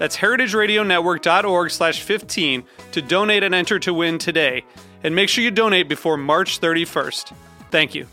[0.00, 4.64] That's heritageradionetwork.org slash 15 to donate and enter to win today.
[5.04, 7.34] And make sure you donate before March 31st.
[7.70, 8.06] Thank you.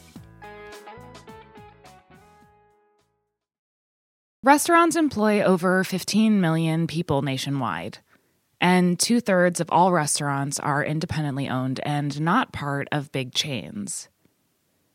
[4.44, 8.00] Restaurants employ over 15 million people nationwide,
[8.60, 14.10] and two thirds of all restaurants are independently owned and not part of big chains.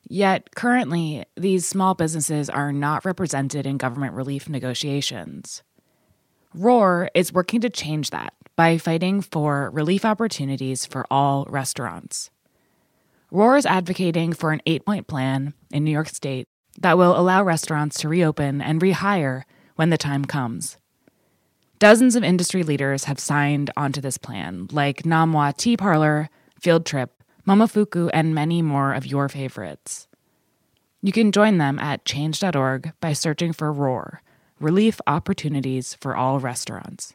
[0.07, 5.63] Yet, currently, these small businesses are not represented in government relief negotiations.
[6.55, 12.31] ROAR is working to change that by fighting for relief opportunities for all restaurants.
[13.31, 16.47] ROAR is advocating for an eight point plan in New York State
[16.79, 19.45] that will allow restaurants to reopen and rehire
[19.77, 20.77] when the time comes.
[21.79, 26.29] Dozens of industry leaders have signed onto this plan, like Nom Wah Tea Parlor,
[26.61, 27.11] Field Trip,
[27.49, 30.07] Momofuku, and many more of your favorites.
[31.01, 34.21] You can join them at change.org by searching for ROAR
[34.63, 37.15] relief opportunities for all restaurants.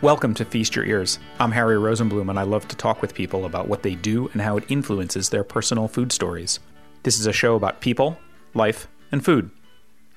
[0.00, 1.18] Welcome to Feast Your Ears.
[1.38, 4.42] I'm Harry Rosenblum, and I love to talk with people about what they do and
[4.42, 6.60] how it influences their personal food stories.
[7.02, 8.18] This is a show about people,
[8.54, 9.50] life, and food.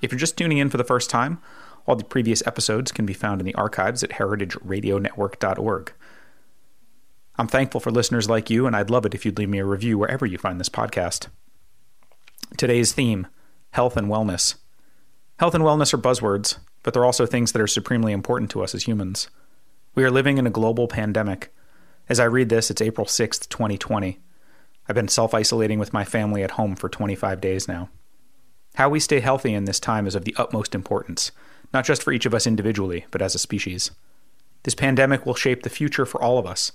[0.01, 1.39] If you're just tuning in for the first time,
[1.87, 5.93] all the previous episodes can be found in the archives at heritageradionetwork.org.
[7.37, 9.65] I'm thankful for listeners like you, and I'd love it if you'd leave me a
[9.65, 11.27] review wherever you find this podcast.
[12.57, 13.27] Today's theme
[13.71, 14.55] health and wellness.
[15.37, 18.73] Health and wellness are buzzwords, but they're also things that are supremely important to us
[18.73, 19.27] as humans.
[19.95, 21.53] We are living in a global pandemic.
[22.07, 24.19] As I read this, it's April 6th, 2020.
[24.87, 27.89] I've been self isolating with my family at home for 25 days now.
[28.75, 31.31] How we stay healthy in this time is of the utmost importance,
[31.73, 33.91] not just for each of us individually, but as a species.
[34.63, 36.71] This pandemic will shape the future for all of us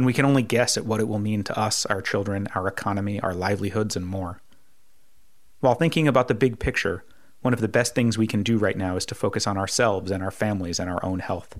[0.00, 2.66] and we can only guess at what it will mean to us, our children, our
[2.66, 4.40] economy, our livelihoods, and more.
[5.58, 7.04] While thinking about the big picture,
[7.42, 10.10] one of the best things we can do right now is to focus on ourselves
[10.10, 11.58] and our families and our own health.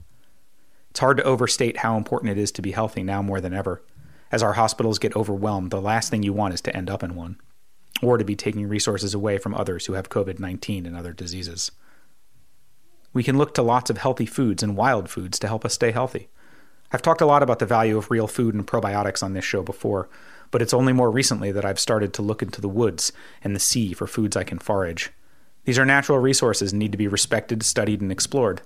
[0.89, 3.83] It's hard to overstate how important it is to be healthy now more than ever.
[4.33, 7.15] As our hospitals get overwhelmed, the last thing you want is to end up in
[7.15, 7.37] one,
[8.01, 11.73] or to be taking resources away from others who have COVID 19 and other diseases.
[13.13, 15.91] We can look to lots of healthy foods and wild foods to help us stay
[15.91, 16.31] healthy.
[16.93, 19.63] I've talked a lot about the value of real food and probiotics on this show
[19.63, 20.09] before,
[20.51, 23.13] but it's only more recently that I've started to look into the woods
[23.45, 25.11] and the sea for foods I can forage.
[25.65, 28.63] These are natural resources and need to be respected, studied, and explored.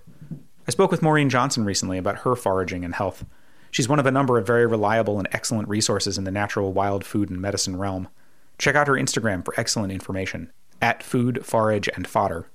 [0.66, 3.26] I spoke with Maureen Johnson recently about her foraging and health.
[3.70, 7.04] She's one of a number of very reliable and excellent resources in the natural wild
[7.04, 8.08] food and medicine realm.
[8.56, 12.46] Check out her Instagram for excellent information at Food, Forage, and Fodder.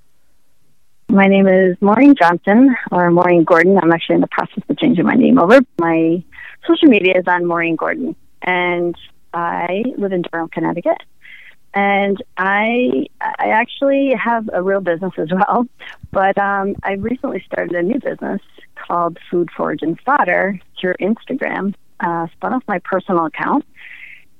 [1.12, 3.80] My name is Maureen Johnson or Maureen Gordon.
[3.82, 5.60] I'm actually in the process of changing my name over.
[5.80, 6.24] My
[6.68, 8.96] social media is on Maureen Gordon, and
[9.34, 11.02] I live in Durham, Connecticut.
[11.74, 15.68] And I I actually have a real business as well,
[16.12, 18.42] but um, I recently started a new business
[18.76, 21.74] called Food Forage and Fodder through Instagram.
[22.00, 23.66] Uh, spun off my personal account,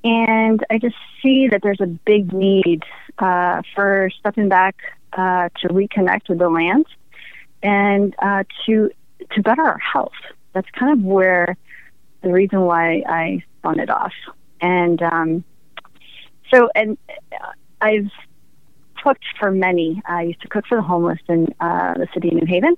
[0.02, 2.84] and I just see that there's a big need
[3.18, 4.76] uh, for stepping back
[5.12, 6.86] uh, to reconnect with the land
[7.62, 8.90] and uh, to
[9.32, 10.12] to better our health.
[10.52, 11.56] That's kind of where
[12.22, 14.12] the reason why I spun it off.
[14.60, 15.44] And um,
[16.52, 16.96] so, and
[17.80, 18.10] I've
[19.02, 20.02] cooked for many.
[20.06, 22.76] I used to cook for the homeless in uh, the city of New Haven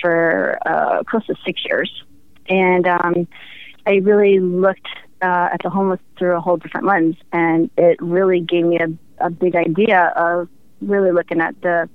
[0.00, 1.90] for uh, close to six years,
[2.48, 3.28] and um,
[3.86, 4.88] I really looked
[5.22, 9.24] uh, at the homeless through a whole different lens, and it really gave me a,
[9.24, 10.48] a big idea of
[10.80, 11.88] really looking at the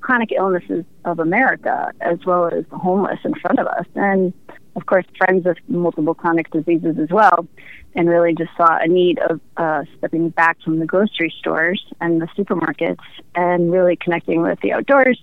[0.00, 3.86] chronic illnesses of America as well as the homeless in front of us.
[3.94, 4.32] And
[4.76, 7.48] of course, friends with multiple chronic diseases as well,
[7.94, 12.22] and really just saw a need of uh, stepping back from the grocery stores and
[12.22, 13.04] the supermarkets
[13.34, 15.20] and really connecting with the outdoors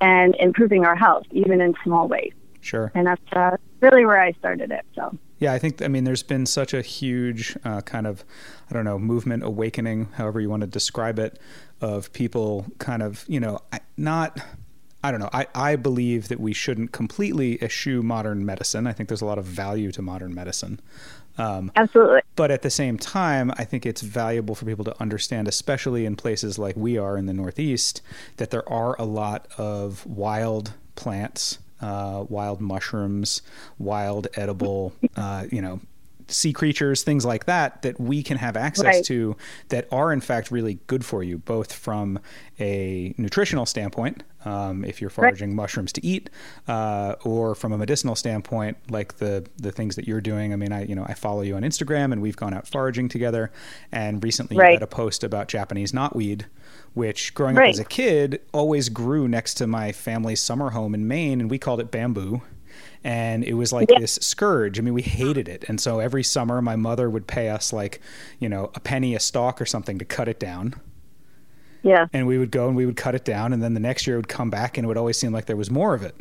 [0.00, 2.32] and improving our health, even in small ways.
[2.60, 2.90] Sure.
[2.94, 4.84] And that's uh, really where I started it.
[4.94, 5.16] So.
[5.38, 8.24] Yeah, I think I mean there's been such a huge uh, kind of
[8.70, 11.38] I don't know movement awakening, however you want to describe it,
[11.80, 13.60] of people kind of you know
[13.96, 14.40] not
[15.02, 15.30] I don't know.
[15.32, 18.86] I, I believe that we shouldn't completely eschew modern medicine.
[18.86, 20.80] I think there's a lot of value to modern medicine.
[21.38, 22.22] Um, Absolutely.
[22.34, 26.16] But at the same time, I think it's valuable for people to understand, especially in
[26.16, 28.02] places like we are in the Northeast,
[28.38, 33.42] that there are a lot of wild plants uh, wild mushrooms,
[33.78, 35.80] wild edible, uh, you know,
[36.28, 39.04] sea creatures, things like that, that we can have access right.
[39.04, 39.36] to
[39.70, 42.18] that are in fact really good for you, both from
[42.60, 45.56] a nutritional standpoint, um, if you're foraging right.
[45.56, 46.28] mushrooms to eat,
[46.68, 50.52] uh, or from a medicinal standpoint, like the the things that you're doing.
[50.52, 53.08] I mean, I you know I follow you on Instagram, and we've gone out foraging
[53.08, 53.50] together,
[53.90, 54.68] and recently right.
[54.68, 56.44] you had a post about Japanese knotweed
[56.94, 57.68] which growing right.
[57.68, 61.50] up as a kid always grew next to my family's summer home in Maine, and
[61.50, 62.42] we called it bamboo.
[63.04, 64.00] And it was like yeah.
[64.00, 64.78] this scourge.
[64.78, 65.64] I mean, we hated it.
[65.68, 68.00] And so every summer, my mother would pay us like,
[68.40, 70.74] you know, a penny a stalk or something to cut it down.
[71.82, 72.08] Yeah.
[72.12, 73.52] And we would go and we would cut it down.
[73.52, 75.46] And then the next year it would come back and it would always seem like
[75.46, 76.16] there was more of it.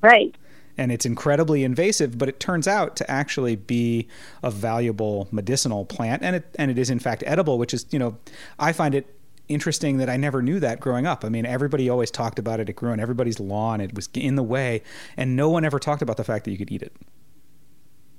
[0.00, 0.34] Right
[0.78, 4.08] and it's incredibly invasive, but it turns out to actually be
[4.42, 7.98] a valuable medicinal plant, and it and it is in fact edible, which is you
[7.98, 8.18] know
[8.58, 9.15] I find it
[9.48, 11.24] interesting that I never knew that growing up.
[11.24, 12.68] I mean, everybody always talked about it.
[12.68, 13.80] It grew on everybody's lawn.
[13.80, 14.82] It was in the way,
[15.16, 16.92] and no one ever talked about the fact that you could eat it.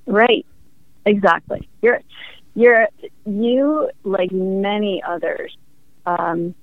[0.06, 0.46] Right.
[1.06, 1.68] Exactly.
[1.82, 2.02] You're
[2.56, 2.88] you're
[3.26, 5.56] you like many others
[6.06, 6.56] um,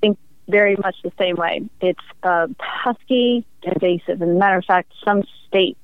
[0.00, 0.18] think
[0.48, 1.68] very much the same way.
[1.80, 4.22] It's uh, pesky, invasive.
[4.22, 5.78] As a matter of fact, some states,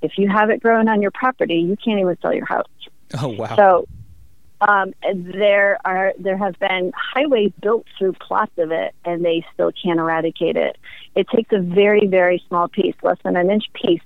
[0.00, 2.66] if you have it growing on your property, you can't even sell your house.
[3.20, 3.56] Oh wow!
[3.56, 3.86] So
[4.68, 9.72] um, there are there have been highways built through plots of it, and they still
[9.72, 10.76] can't eradicate it.
[11.14, 14.00] It takes a very very small piece, less than an inch piece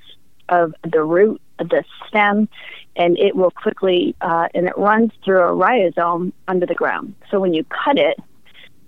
[0.48, 2.48] of the root, of the stem,
[2.96, 7.14] and it will quickly uh, and it runs through a rhizome under the ground.
[7.30, 8.18] So when you cut it,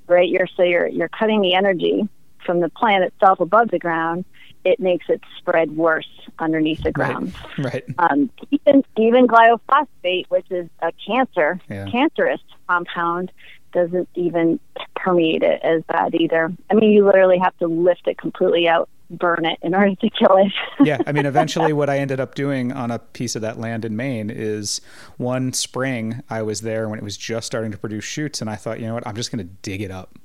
[0.07, 2.09] right, you're so you're you're cutting the energy
[2.45, 4.25] from the plant itself above the ground
[4.65, 6.09] it makes it spread worse
[6.39, 7.35] underneath the ground.
[7.59, 7.65] Right.
[7.73, 7.85] right.
[7.99, 11.89] Um, even even glyphosate, which is a cancer, yeah.
[11.91, 13.33] cancerous compound,
[13.73, 14.61] doesn't even
[14.95, 16.53] permeate it as bad either.
[16.71, 20.11] I mean, you literally have to lift it completely out, burn it in order to
[20.11, 20.53] kill it.
[20.87, 23.85] yeah, I mean, eventually, what I ended up doing on a piece of that land
[23.85, 24.81] in Maine is
[25.17, 28.57] one spring I was there when it was just starting to produce shoots, and I
[28.57, 30.19] thought, you know what, I'm just going to dig it up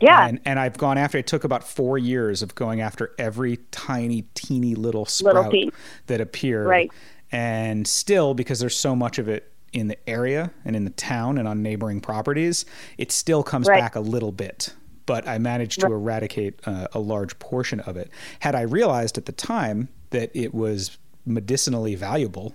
[0.00, 0.26] yeah.
[0.26, 4.22] And, and I've gone after, it took about four years of going after every tiny,
[4.34, 5.70] teeny little sprout little
[6.06, 6.66] that appeared.
[6.66, 6.90] Right.
[7.30, 11.38] And still, because there's so much of it in the area and in the town
[11.38, 12.64] and on neighboring properties,
[12.96, 13.80] it still comes right.
[13.80, 14.72] back a little bit.
[15.04, 18.10] But I managed to eradicate uh, a large portion of it.
[18.40, 22.54] Had I realized at the time that it was medicinally valuable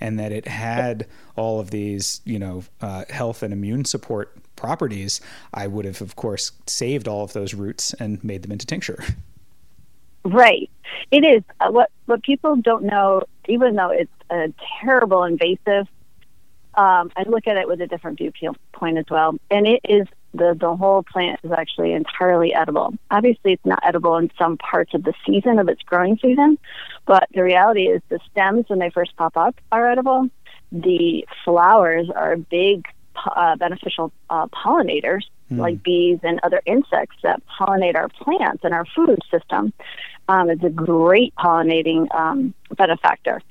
[0.00, 1.06] and that it had
[1.36, 5.20] all of these, you know, uh, health and immune support properties,
[5.52, 9.04] I would have, of course, saved all of those roots and made them into tincture.
[10.24, 10.70] Right.
[11.10, 15.88] It is uh, what what people don't know, even though it's a terrible invasive.
[16.74, 20.56] Um, I look at it with a different viewpoint as well, and it is the
[20.58, 22.94] the whole plant is actually entirely edible.
[23.10, 26.56] Obviously, it's not edible in some parts of the season of its growing season,
[27.04, 30.28] but the reality is the stems when they first pop up are edible.
[30.70, 32.86] The flowers are big
[33.34, 35.58] uh, beneficial uh, pollinators mm.
[35.58, 39.72] like bees and other insects that pollinate our plants and our food system.
[40.28, 43.42] Um, it's a great pollinating um, benefactor.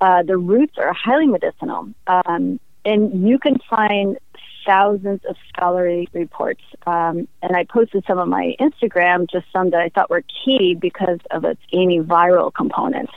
[0.00, 4.18] Uh, the roots are highly medicinal, um, and you can find
[4.64, 6.62] thousands of scholarly reports.
[6.86, 10.76] Um, and I posted some on my Instagram, just some that I thought were key
[10.78, 13.12] because of its antiviral components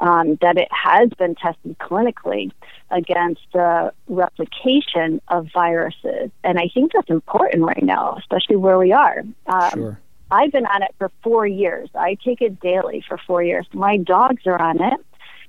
[0.00, 2.50] um, that it has been tested clinically
[2.90, 6.30] against the replication of viruses.
[6.42, 9.22] And I think that's important right now, especially where we are.
[9.46, 10.00] Um, sure.
[10.30, 11.90] I've been on it for four years.
[11.94, 13.66] I take it daily for four years.
[13.72, 15.00] My dogs are on it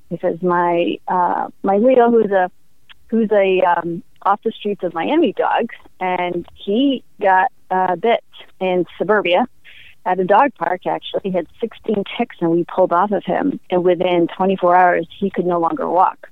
[0.10, 2.52] because my uh, my Leo, who's a
[3.08, 8.24] who's a um, off the streets of Miami dog, and he got uh, bit
[8.60, 9.48] in suburbia
[10.06, 11.22] at a dog park actually.
[11.24, 13.60] He had 16 ticks and we pulled off of him.
[13.70, 16.30] And within 24 hours, he could no longer walk.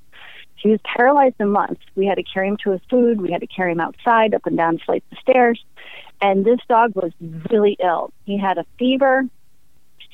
[0.55, 1.81] He was paralyzed in months.
[1.95, 3.21] We had to carry him to his food.
[3.21, 5.63] We had to carry him outside, up and down flights of stairs.
[6.21, 7.13] And this dog was
[7.49, 8.11] really ill.
[8.25, 9.23] He had a fever.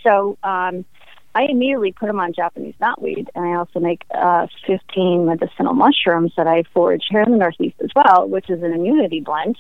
[0.04, 0.86] So um,
[1.34, 6.32] I immediately put him on Japanese knotweed, and I also make uh, 15 medicinal mushrooms
[6.38, 9.58] that I forage here in the Northeast as well, which is an immunity blend,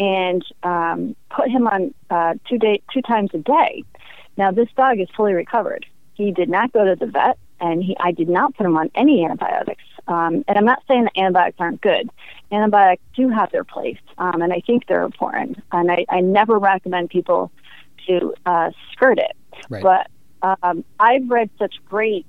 [0.00, 3.84] and um, put him on uh, two day two times a day.
[4.36, 5.86] Now this dog is fully recovered.
[6.14, 8.90] He did not go to the vet, and he I did not put him on
[8.94, 9.84] any antibiotics.
[10.08, 12.10] Um, and I'm not saying that antibiotics aren't good.
[12.50, 15.62] Antibiotics do have their place, um, and I think they're important.
[15.70, 17.52] And I, I never recommend people
[18.08, 19.36] to uh, skirt it.
[19.68, 19.82] Right.
[19.82, 22.24] But um, I've read such great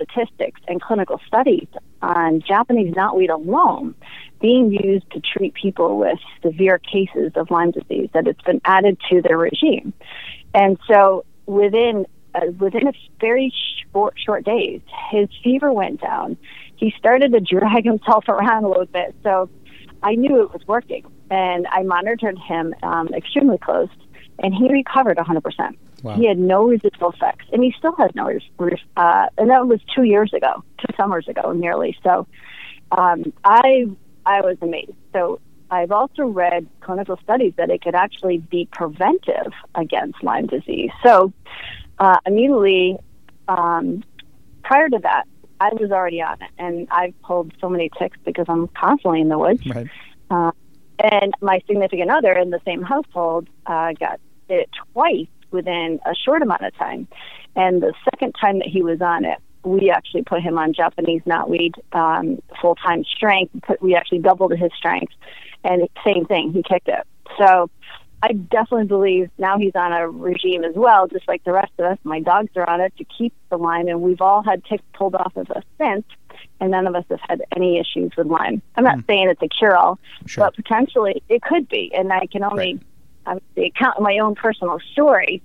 [0.00, 1.68] statistics and clinical studies
[2.02, 3.94] on Japanese knotweed alone
[4.40, 8.98] being used to treat people with severe cases of Lyme disease that it's been added
[9.10, 9.92] to their regime.
[10.54, 13.52] And so within uh, within a very
[13.92, 14.80] short short days,
[15.10, 16.36] his fever went down.
[16.76, 19.14] He started to drag himself around a little bit.
[19.22, 19.50] So
[20.02, 23.90] I knew it was working, and I monitored him um, extremely close,
[24.38, 25.76] and he recovered 100%.
[26.02, 26.16] Wow.
[26.16, 28.30] He had no residual effects, and he still has no.
[28.58, 31.96] Res- uh, and that was two years ago, two summers ago, nearly.
[32.02, 32.26] So,
[32.92, 33.86] um, I
[34.24, 34.92] I was amazed.
[35.12, 35.40] So
[35.70, 40.90] I've also read clinical studies that it could actually be preventive against Lyme disease.
[41.02, 41.32] So
[41.98, 42.98] uh, immediately
[43.48, 44.02] um,
[44.62, 45.24] prior to that,
[45.60, 49.28] I was already on it, and I've pulled so many ticks because I'm constantly in
[49.28, 49.66] the woods.
[49.66, 49.88] Right.
[50.30, 50.52] Uh,
[50.98, 56.42] and my significant other in the same household uh, got it twice within a short
[56.42, 57.08] amount of time.
[57.56, 61.22] And the second time that he was on it, we actually put him on Japanese
[61.26, 63.52] knotweed um, full time strength.
[63.62, 65.12] Put, we actually doubled his strength,
[65.64, 67.06] and the same thing, he kicked it.
[67.38, 67.70] So
[68.22, 71.86] I definitely believe now he's on a regime as well, just like the rest of
[71.86, 71.98] us.
[72.04, 75.14] My dogs are on it to keep the Lyme, and we've all had ticks pulled
[75.14, 76.04] off of us since,
[76.60, 78.62] and none of us have had any issues with Lyme.
[78.76, 79.06] I'm not Mm.
[79.06, 80.44] saying it's a cure all, Sure.
[80.44, 82.82] but potentially it could be, and I can only Right.
[83.26, 85.42] Obviously count my own personal story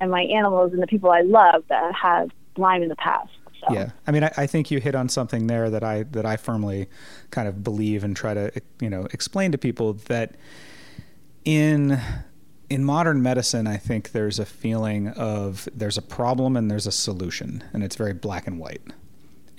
[0.00, 3.30] and my animals and the people I love that have Lyme in the past.
[3.60, 3.74] So.
[3.74, 6.36] Yeah, I mean, I, I think you hit on something there that I that I
[6.36, 6.88] firmly
[7.30, 8.50] kind of believe and try to
[8.80, 10.36] you know explain to people that
[11.44, 12.00] in
[12.70, 16.92] in modern medicine, I think there's a feeling of there's a problem and there's a
[16.92, 18.80] solution, and it's very black and white.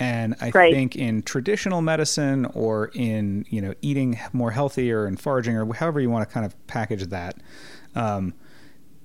[0.01, 0.73] And I Right.
[0.73, 5.71] think in traditional medicine or in you know eating more healthy or in foraging or
[5.75, 7.35] however you want to kind of package that,
[7.95, 8.33] um,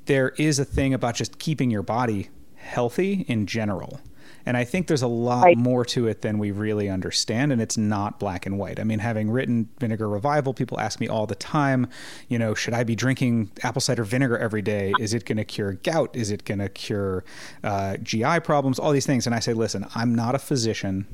[0.06, 4.00] there is a thing about just keeping your body healthy in general.
[4.46, 5.58] And I think there's a lot Right.
[5.58, 8.78] more to it than we really understand, and it's not black and white.
[8.80, 11.88] I mean, having written Vinegar Revival, people ask me all the time,
[12.28, 14.92] you know, should I be drinking apple cider vinegar every day?
[15.00, 16.14] Is it going to cure gout?
[16.14, 17.24] Is it going to cure
[17.64, 18.78] uh, GI problems?
[18.78, 19.26] All these things.
[19.26, 21.06] And I say, listen, I'm not a physician.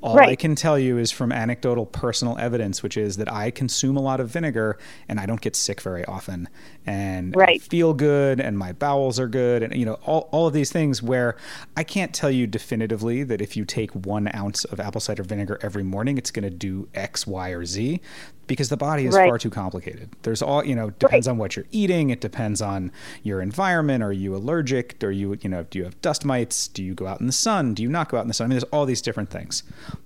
[0.00, 3.96] All I can tell you is from anecdotal personal evidence, which is that I consume
[3.96, 4.78] a lot of vinegar
[5.08, 6.48] and I don't get sick very often.
[6.86, 9.62] And I feel good and my bowels are good.
[9.62, 11.36] And, you know, all, all of these things where
[11.76, 15.58] I can't tell you definitively that if you take one ounce of apple cider vinegar
[15.62, 18.00] every morning, it's going to do X, Y, or Z
[18.48, 19.28] because the body is Right.
[19.28, 20.08] far too complicated.
[20.22, 22.10] There's all, you know, depends on what you're eating.
[22.10, 22.90] It depends on
[23.22, 24.02] your environment.
[24.02, 24.96] Are you allergic?
[25.04, 26.66] Are you, you know, do you have dust mites?
[26.66, 27.74] Do you go out in the sun?
[27.74, 28.46] Do you not go out in the sun?
[28.46, 29.62] I mean, there's all these different things.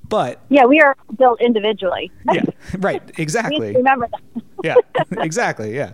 [0.09, 2.11] But Yeah, we are built individually.
[2.31, 2.43] yeah,
[2.79, 3.75] right, We need to exactly.
[3.75, 4.43] remember that.
[4.65, 4.75] yeah,
[5.25, 5.75] exactly.
[5.75, 5.93] Yeah.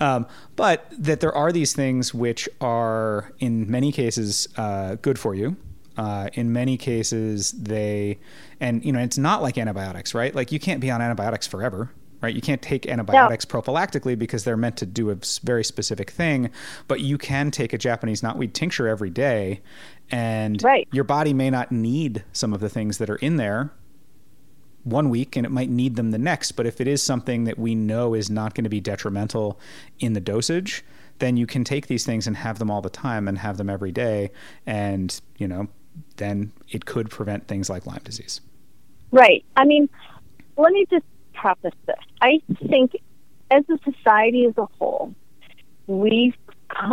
[0.00, 5.34] Um, but that there are these things which are, in many cases, uh, good for
[5.34, 5.56] you.
[5.96, 8.18] Uh, in many cases, they,
[8.62, 10.32] and you know, it's not like antibiotics, right?
[10.34, 11.90] Like you can't be on antibiotics forever,
[12.20, 12.32] right?
[12.32, 16.48] You can't take antibiotics prophylactically because they're meant to do a very specific thing.
[16.86, 19.62] But you can take a Japanese knotweed tincture every day,
[20.12, 20.86] and Right.
[20.92, 23.72] your body may not need some of the things that are in there
[24.84, 26.52] one week and it might need them the next.
[26.52, 29.58] But if it is something that we know is not going to be detrimental
[29.98, 30.84] in the dosage,
[31.18, 33.70] then you can take these things and have them all the time and have them
[33.70, 34.30] every day.
[34.66, 35.68] And, you know,
[36.16, 38.40] then it could prevent things like Lyme disease.
[39.12, 39.44] Right.
[39.56, 39.88] I mean,
[40.56, 41.04] let me just
[41.34, 41.96] preface this.
[42.20, 42.92] I think
[43.50, 45.14] as a society as a whole,
[45.86, 46.34] we've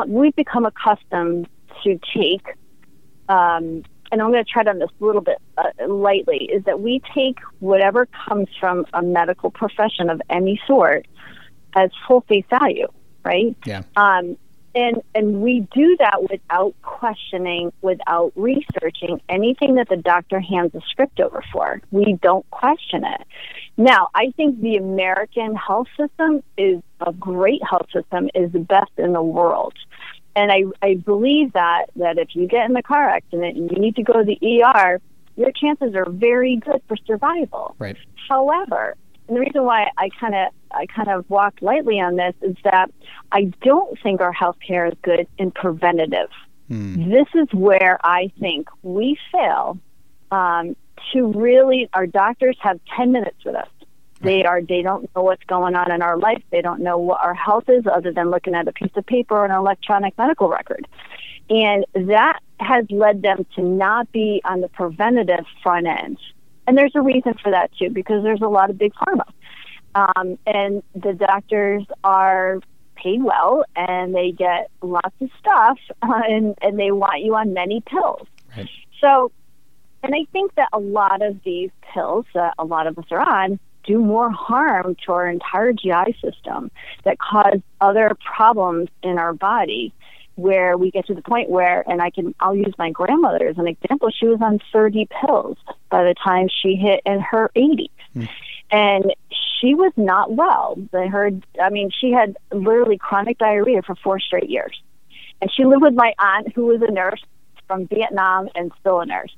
[0.07, 1.47] we've become accustomed
[1.83, 2.45] to take,
[3.29, 6.81] um, and I'm going to tread on this a little bit uh, lightly, is that
[6.81, 11.07] we take whatever comes from a medical profession of any sort
[11.75, 12.87] as full face value,
[13.23, 13.55] right?
[13.65, 13.83] Yeah.
[13.95, 14.37] Um,
[14.79, 20.81] and and we do that without questioning, without researching anything that the doctor hands a
[20.89, 21.81] script over for.
[21.91, 23.21] We don't question it.
[23.77, 28.91] Now, I think the American health system is a great health system, is the best
[28.97, 29.73] in the world.
[30.35, 33.79] And I, I believe that that if you get in a car accident and you
[33.79, 35.01] need to go to the ER,
[35.35, 37.75] your chances are very good for survival.
[37.79, 37.97] Right.
[38.29, 38.95] However,
[39.29, 42.57] and the reason why I kind of I kind of walk lightly on this is
[42.63, 42.91] that
[43.31, 46.29] I don't think our healthcare is good in preventative
[46.69, 47.09] Mm.
[47.09, 49.77] This is where I think we fail
[50.31, 50.75] um,
[51.13, 51.89] to really.
[51.93, 53.67] Our doctors have ten minutes with us.
[54.21, 54.61] They are.
[54.61, 56.43] They don't know what's going on in our life.
[56.51, 59.35] They don't know what our health is, other than looking at a piece of paper
[59.35, 60.87] or an electronic medical record.
[61.49, 66.19] And that has led them to not be on the preventative front end.
[66.69, 69.25] And there's a reason for that too, because there's a lot of big pharma.
[69.95, 72.59] Um, and the doctors are
[72.95, 77.53] paid well and they get lots of stuff uh, and, and they want you on
[77.53, 78.27] many pills.
[78.55, 78.69] Right.
[79.01, 79.31] So,
[80.03, 83.19] and I think that a lot of these pills that a lot of us are
[83.19, 86.69] on do more harm to our entire GI system
[87.03, 89.91] that cause other problems in our body
[90.39, 93.57] where we get to the point where, and I can, I'll use my grandmother as
[93.57, 94.09] an example.
[94.11, 95.57] She was on 30 pills
[95.89, 97.89] by the time she hit in her 80s.
[98.15, 98.29] Mm.
[98.71, 99.15] And
[99.59, 100.77] she was not well.
[100.93, 104.79] I heard, I mean, she had literally chronic diarrhea for four straight years.
[105.41, 107.23] And she lived with my aunt, who was a nurse
[107.67, 109.35] from Vietnam and still a nurse.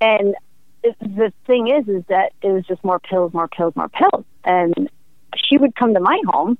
[0.00, 0.34] And
[0.82, 4.24] it, the thing is, is that it was just more pills, more pills, more pills.
[4.44, 4.90] And
[5.36, 6.58] she would come to my home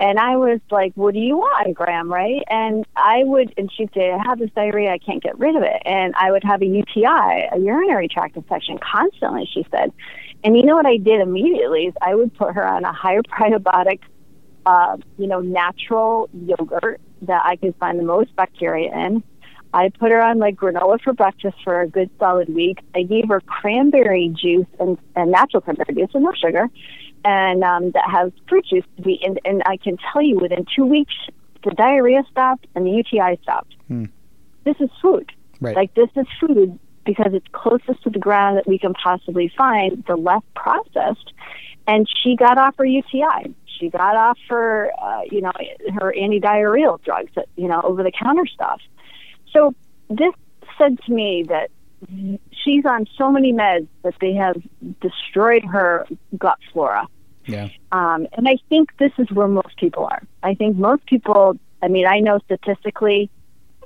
[0.00, 2.42] and I was like, what do you want, Graham, right?
[2.48, 5.62] And I would, and she'd say, I have this diarrhea, I can't get rid of
[5.62, 5.82] it.
[5.84, 9.92] And I would have a UTI, a urinary tract infection constantly, she said.
[10.42, 13.22] And you know what I did immediately is I would put her on a higher
[13.22, 14.00] probiotic,
[14.66, 19.22] uh, you know, natural yogurt that I could find the most bacteria in.
[19.72, 22.78] I put her on like granola for breakfast for a good solid week.
[22.94, 26.68] I gave her cranberry juice and, and natural cranberry juice with no sugar
[27.24, 29.20] and um, that has fruit juice to be.
[29.24, 31.14] And, and I can tell you, within two weeks,
[31.64, 33.74] the diarrhea stopped and the UTI stopped.
[33.88, 34.06] Hmm.
[34.64, 35.32] This is food.
[35.60, 35.76] Right.
[35.76, 40.04] Like this is food because it's closest to the ground that we can possibly find,
[40.06, 41.32] the less processed.
[41.86, 43.54] And she got off her UTI.
[43.66, 45.52] She got off her, uh, you know,
[46.00, 48.80] her antidiarrheal drugs, you know, over the counter stuff.
[49.52, 49.74] So
[50.08, 50.32] this
[50.78, 51.70] said to me that
[52.64, 54.56] she's on so many meds that they have
[55.00, 56.06] destroyed her
[56.38, 57.06] gut flora.
[57.46, 57.68] Yeah.
[57.92, 60.22] Um, and I think this is where most people are.
[60.42, 63.30] I think most people, I mean, I know statistically,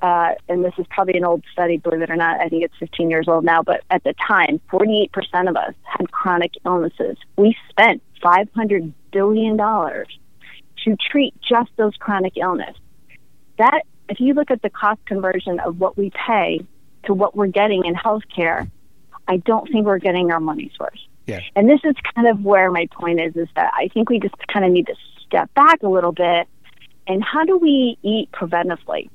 [0.01, 2.39] uh, and this is probably an old study, believe it or not.
[2.39, 5.09] I think it's 15 years old now, but at the time, 48%
[5.49, 7.17] of us had chronic illnesses.
[7.37, 12.75] We spent $500 billion to treat just those chronic illness.
[13.57, 16.61] That, if you look at the cost conversion of what we pay
[17.03, 18.69] to what we're getting in healthcare,
[19.27, 20.93] I don't think we're getting our money's worth.
[21.29, 21.41] Yeah.
[21.55, 24.35] And this is kind of where my point is, is that I think we just
[24.47, 26.47] kind of need to step back a little bit.
[27.07, 29.09] And how do we eat preventively?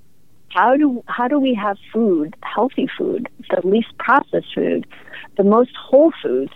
[0.49, 4.87] How do how do we have food, healthy food, the least processed food,
[5.37, 6.53] the most whole foods,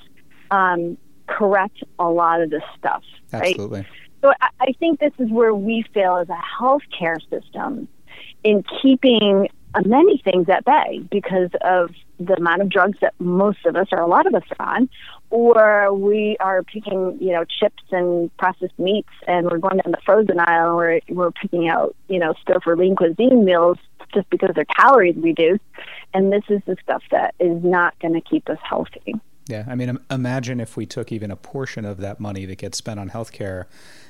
[0.50, 3.02] um, correct a lot of this stuff?
[3.32, 3.80] Absolutely.
[3.80, 3.88] Right?
[4.22, 7.88] So I, I think this is where we fail as a healthcare system
[8.44, 9.48] in keeping
[9.84, 14.00] many things at bay because of the amount of drugs that most of us or
[14.00, 14.88] a lot of us are on,
[15.30, 20.00] or we are picking, you know, chips and processed meats and we're going down the
[20.04, 23.78] frozen aisle and we're, we're picking out, you know, stuff for lean cuisine meals
[24.12, 25.62] just because their calories reduced.
[26.14, 29.14] And this is the stuff that is not going to keep us healthy.
[29.46, 32.78] Yeah, I mean, imagine if we took even a portion of that money that gets
[32.78, 33.64] spent on healthcare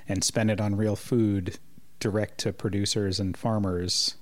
[0.09, 1.59] and spend it on real food
[2.01, 4.17] direct to producers and farmers.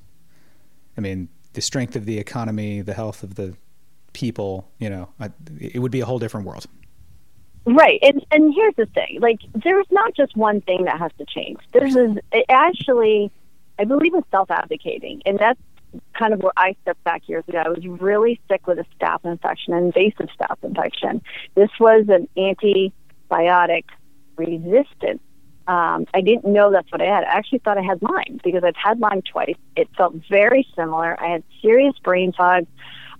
[0.96, 3.56] I mean, the strength of the economy, the health of the
[4.12, 5.08] people, you know,
[5.58, 6.66] it would be a whole different world.
[7.66, 7.98] Right.
[8.02, 9.18] And and here's the thing.
[9.20, 11.58] Like there's not just one thing that has to change.
[11.72, 13.32] There's a, actually
[13.78, 15.60] I believe in self-advocating and that's
[16.14, 17.62] kind of where I stepped back years ago.
[17.64, 21.22] I was really sick with a staph infection, an invasive staph infection.
[21.56, 23.84] This was an antibiotic
[24.36, 25.20] resistant
[25.68, 27.24] um, I didn't know that's what I had.
[27.24, 29.56] I actually thought I had Lyme because I've had Lyme twice.
[29.76, 31.20] It felt very similar.
[31.20, 32.66] I had serious brain fog.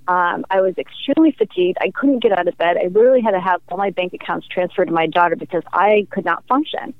[0.08, 1.78] Um, I was extremely fatigued.
[1.80, 2.76] I couldn't get out of bed.
[2.76, 6.06] I literally had to have all my bank accounts transferred to my daughter because I
[6.10, 6.94] could not function.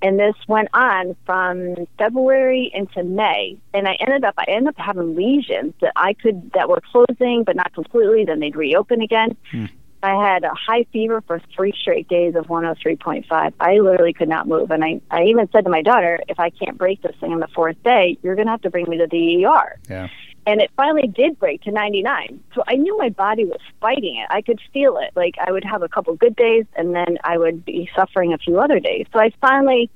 [0.00, 3.58] And this went on from February into May.
[3.74, 7.44] And I ended up, I ended up having lesions that I could, that were closing,
[7.44, 8.24] but not completely.
[8.24, 9.36] Then they'd reopen again.
[9.50, 9.66] Hmm.
[10.06, 13.54] I had a high fever for three straight days of 103.5.
[13.58, 14.70] I literally could not move.
[14.70, 17.40] And I, I even said to my daughter, if I can't break this thing on
[17.40, 19.76] the fourth day, you're going to have to bring me to the ER.
[19.90, 20.06] Yeah.
[20.46, 22.38] And it finally did break to 99.
[22.54, 24.28] So I knew my body was fighting it.
[24.30, 25.10] I could feel it.
[25.16, 28.38] Like I would have a couple good days and then I would be suffering a
[28.38, 29.06] few other days.
[29.12, 29.90] So I finally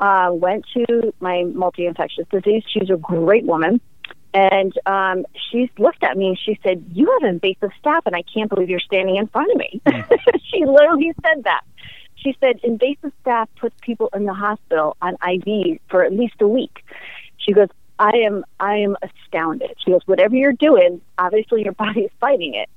[0.00, 2.64] uh, went to my multi infectious disease.
[2.66, 3.80] She's a great woman.
[4.36, 8.22] And um, she looked at me and she said, You have invasive staph, and I
[8.22, 9.80] can't believe you're standing in front of me.
[9.86, 10.18] Mm.
[10.52, 11.62] she literally said that.
[12.16, 16.46] She said, Invasive staph puts people in the hospital on IV for at least a
[16.46, 16.84] week.
[17.38, 17.68] She goes,
[17.98, 19.72] I am I am astounded.
[19.82, 22.68] She goes, whatever you're doing, obviously your body is fighting it.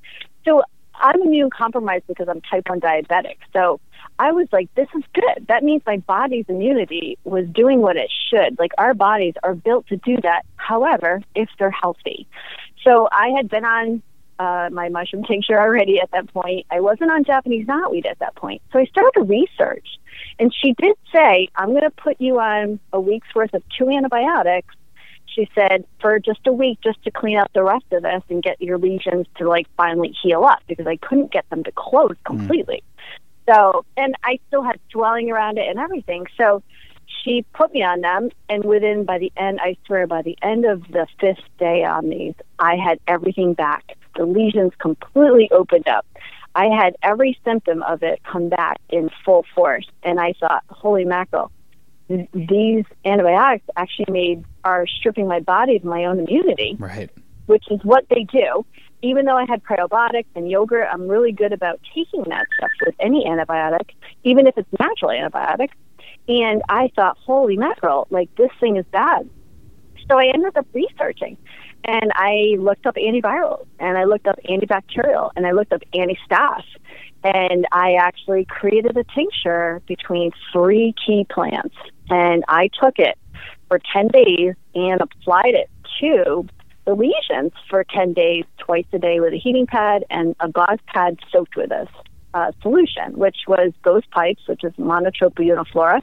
[0.45, 0.63] So
[0.95, 3.35] I'm immune compromised because I'm type 1 diabetic.
[3.51, 3.81] So
[4.19, 5.47] I was like, this is good.
[5.47, 8.59] That means my body's immunity was doing what it should.
[8.59, 10.43] Like our bodies are built to do that.
[10.57, 12.27] However, if they're healthy.
[12.83, 14.03] So I had been on
[14.37, 16.65] uh, my mushroom tincture already at that point.
[16.69, 18.61] I wasn't on Japanese knotweed at that point.
[18.71, 19.87] So I started to research.
[20.37, 23.89] And she did say, I'm going to put you on a week's worth of two
[23.89, 24.75] antibiotics
[25.39, 28.41] she said for just a week just to clean up the rest of this and
[28.43, 32.15] get your lesions to like finally heal up because I couldn't get them to close
[32.25, 32.37] hmm.
[32.37, 32.83] completely.
[32.83, 32.88] Mm.
[33.49, 36.25] So, and I still had swelling around it and everything.
[36.37, 36.61] So
[37.23, 40.65] she put me on them and within by the end I swear by the end
[40.65, 43.97] of the fifth day on these, I had everything back.
[44.15, 46.05] The lesions completely opened up.
[46.55, 51.05] I had every symptom of it come back in full force and I thought, holy
[51.05, 51.51] mackerel,
[52.07, 56.75] these antibiotics actually made are stripping my body of my own immunity.
[56.79, 57.09] Right.
[57.49, 58.63] Which is what they do.
[59.01, 62.93] Even though I had probiotics and yogurt, I'm really good about taking that stuff with
[62.99, 63.89] any antibiotic,
[64.23, 65.69] even if it's natural antibiotic.
[66.27, 69.27] And I thought, holy mackerel, like this thing is bad.
[70.07, 71.37] So I ended up researching
[71.85, 76.65] and I looked up antiviral and I looked up antibacterial and I looked up anti-staph
[77.23, 81.75] and I actually created a tincture between three key plants
[82.09, 83.17] and I took it
[83.69, 86.47] for 10 days and applied it to
[86.89, 90.79] the lesions for 10 days, twice a day with a heating pad and a gauze
[90.87, 91.87] pad soaked with this
[92.33, 96.01] uh, solution, which was ghost pipes, which is Monotropa uniflora.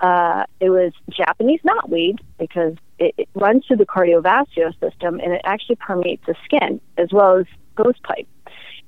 [0.00, 5.40] Uh, it was Japanese knotweed because it, it runs through the cardiovascular system and it
[5.44, 8.28] actually permeates the skin, as well as ghost pipe.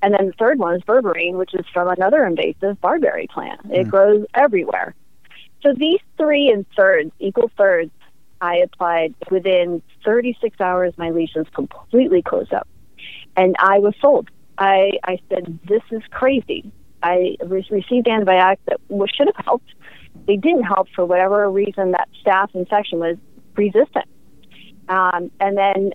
[0.03, 3.61] And then the third one is berberine, which is from another invasive barberry plant.
[3.71, 3.91] It mm.
[3.91, 4.95] grows everywhere.
[5.63, 7.91] So these three in thirds, equal thirds,
[8.41, 10.95] I applied within 36 hours.
[10.97, 12.67] My lesions completely closed up,
[13.37, 14.31] and I was sold.
[14.57, 18.81] I I said, "This is crazy." I re- received antibiotics that
[19.15, 19.75] should have helped.
[20.27, 21.91] They didn't help for whatever reason.
[21.91, 23.17] That staph infection was
[23.55, 24.07] resistant,
[24.89, 25.93] um, and then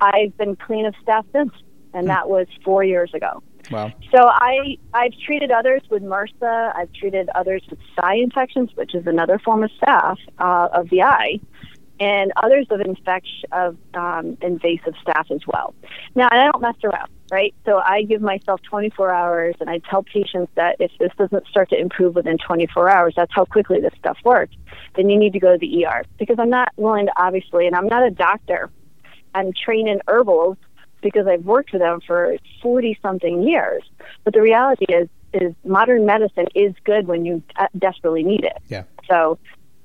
[0.00, 1.52] I've been clean of staph since,
[1.92, 2.08] and hmm.
[2.08, 3.42] that was four years ago.
[3.70, 3.92] Wow.
[4.14, 6.74] So I I've treated others with MRSA.
[6.74, 11.02] I've treated others with stye infections, which is another form of staph uh, of the
[11.02, 11.40] eye,
[12.00, 15.74] and others of infection of um, invasive staph as well.
[16.14, 17.54] Now I don't mess around, right?
[17.66, 21.68] So I give myself 24 hours, and I tell patients that if this doesn't start
[21.70, 24.56] to improve within 24 hours, that's how quickly this stuff works.
[24.96, 27.76] Then you need to go to the ER because I'm not willing to obviously, and
[27.76, 28.70] I'm not a doctor.
[29.34, 30.56] I'm trained in herbals
[31.02, 33.82] because I've worked with them for 40 something years.
[34.24, 38.58] But the reality is, is modern medicine is good when you uh, desperately need it.
[38.68, 38.82] Yeah.
[39.08, 39.38] So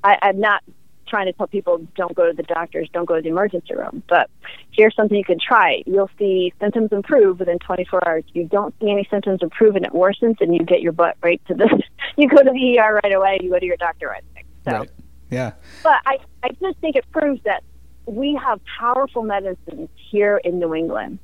[0.03, 0.63] I, I'm not
[1.07, 4.03] trying to tell people don't go to the doctors, don't go to the emergency room.
[4.07, 4.29] But
[4.71, 5.83] here's something you can try.
[5.85, 8.23] You'll see symptoms improve within 24 hours.
[8.33, 11.41] You don't see any symptoms improve and it worsens, and you get your butt right
[11.47, 11.83] to the.
[12.17, 13.39] you go to the ER right away.
[13.41, 14.45] You go to your doctor right away.
[14.65, 14.89] So, right.
[15.31, 15.53] Yeah.
[15.83, 17.63] But I, I just think it proves that
[18.05, 21.19] we have powerful medicines here in New England.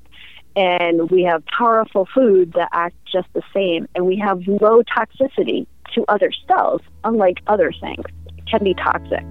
[0.56, 3.88] And we have powerful food that act just the same.
[3.96, 5.66] And we have low toxicity
[5.96, 8.04] to other cells, unlike other things.
[8.38, 9.24] It can be toxic.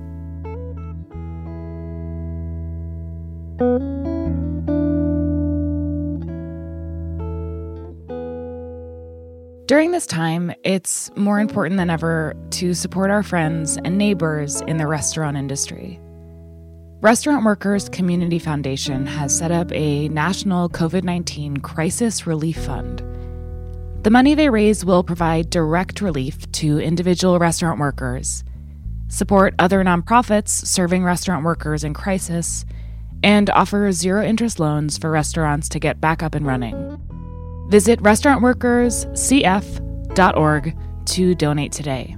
[3.61, 3.77] During
[9.93, 14.87] this time, it's more important than ever to support our friends and neighbors in the
[14.87, 16.01] restaurant industry.
[17.03, 23.03] Restaurant Workers Community Foundation has set up a national COVID 19 crisis relief fund.
[24.05, 28.43] The money they raise will provide direct relief to individual restaurant workers,
[29.09, 32.65] support other nonprofits serving restaurant workers in crisis,
[33.23, 36.99] and offer zero interest loans for restaurants to get back up and running.
[37.69, 42.17] Visit restaurantworkerscf.org to donate today.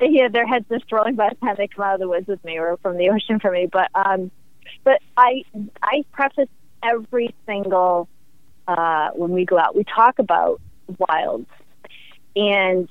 [0.00, 2.42] yeah, their heads just rolling by the time they come out of the woods with
[2.44, 3.68] me or from the ocean for me.
[3.70, 4.30] But um,
[4.84, 5.42] but I
[5.82, 6.48] I preface
[6.82, 8.08] every single
[8.66, 9.74] uh, when we go out.
[9.76, 10.60] We talk about
[10.98, 11.48] wilds
[12.36, 12.88] and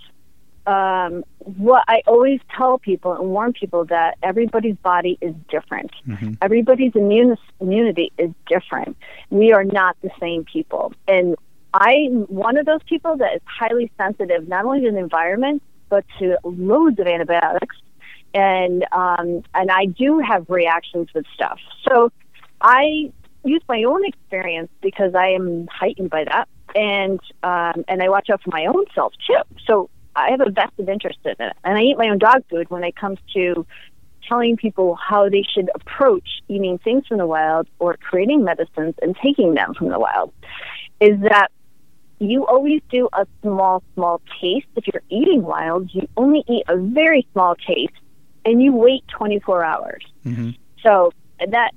[0.66, 5.92] um, what I always tell people and warn people that everybody's body is different.
[6.42, 8.96] Everybody's immune immunity is different.
[9.30, 11.36] We are not the same people, and
[11.74, 15.62] I'm one of those people that is highly sensitive not only to the environment
[16.20, 17.76] to loads of antibiotics,
[18.34, 21.60] and um, and I do have reactions with stuff.
[21.88, 22.12] So
[22.62, 23.12] I
[23.44, 28.30] use my own experience because I am heightened by that, and um, and I watch
[28.30, 29.42] out for my own self too.
[29.68, 32.70] So I have a vested interest in it, and I eat my own dog food
[32.70, 33.66] when it comes to
[34.28, 39.16] telling people how they should approach eating things from the wild or creating medicines and
[39.22, 40.32] taking them from the wild.
[41.00, 41.50] Is that
[42.30, 44.68] you always do a small, small taste.
[44.76, 47.94] If you're eating wild, you only eat a very small taste,
[48.46, 50.04] and you wait 24 hours.
[50.82, 51.72] So that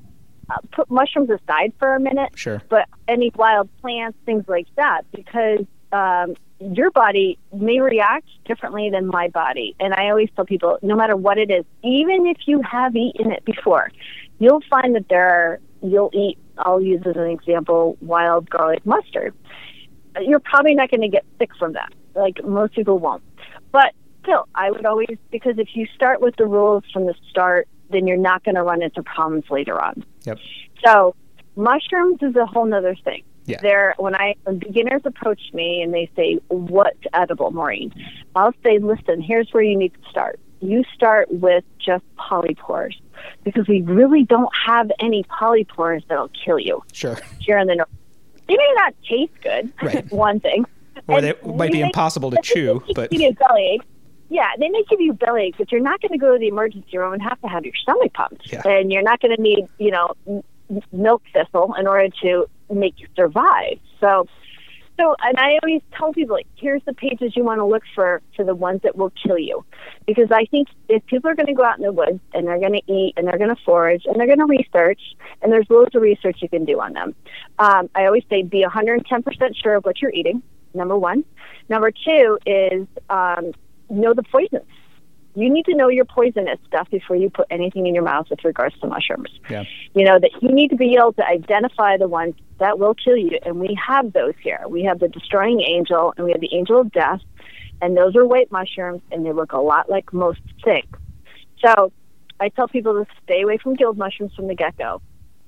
[0.50, 2.62] uh, put mushrooms aside for a minute, Sure.
[2.68, 9.06] but any wild plants, things like that, because um, your body may react differently than
[9.06, 9.74] my body.
[9.80, 13.32] And I always tell people, no matter what it is, even if you have eaten
[13.32, 13.90] it before,
[14.38, 19.34] you'll find that there are, you'll eat, I'll use as an example, wild garlic mustard.
[20.20, 21.92] You're probably not going to get sick from that.
[22.14, 23.22] Like most people won't.
[23.72, 27.68] But still, I would always, because if you start with the rules from the start,
[27.90, 30.04] then you're not going to run into problems later on.
[30.24, 30.38] Yep.
[30.84, 31.14] So
[31.56, 33.22] mushrooms is a whole nother thing.
[33.44, 33.58] Yeah.
[33.62, 37.94] They're when I when beginners approach me and they say, "What's edible, Maureen?"
[38.34, 40.40] I'll say, "Listen, here's where you need to start.
[40.60, 42.94] You start with just polypores
[43.44, 47.16] because we really don't have any polypores that'll kill you Sure.
[47.38, 47.88] here in the north.
[48.48, 49.72] They may not taste good.
[49.82, 50.10] Right.
[50.12, 50.64] one thing.
[51.08, 53.82] Or And they might be impossible to chew, but you bellyache.
[54.28, 56.48] Yeah, they may give you a bellyache, but you're not going to go to the
[56.48, 58.62] emergency room and have to have your stomach pumped, Yeah.
[58.66, 60.14] and you're not going to need, you know,
[60.90, 63.78] milk thistle in order to make you survive.
[64.00, 64.26] So,
[64.98, 68.22] so, and I always tell people, like, here's the pages you want to look for
[68.34, 69.64] for the ones that will kill you,
[70.06, 72.60] because I think if people are going to go out in the woods and they're
[72.60, 75.00] going to eat and they're going to forage and they're going to research,
[75.42, 77.14] and there's loads of research you can do on them.
[77.58, 80.42] Um, I always say be 110% sure of what you're eating.
[80.74, 81.24] Number one.
[81.68, 83.52] Number two is um,
[83.88, 84.64] know the poisons.
[85.36, 88.42] You need to know your poisonous stuff before you put anything in your mouth with
[88.42, 89.28] regards to mushrooms.
[89.50, 89.64] yeah.
[89.94, 93.18] You know that you need to be able to identify the ones that will kill
[93.18, 94.62] you, and we have those here.
[94.66, 97.20] We have the destroying angel, and we have the angel of death,
[97.82, 100.86] and those are white mushrooms, and they look a lot like most things.
[101.64, 101.92] So,
[102.40, 105.00] I tell people to stay away from gilled mushrooms from the get go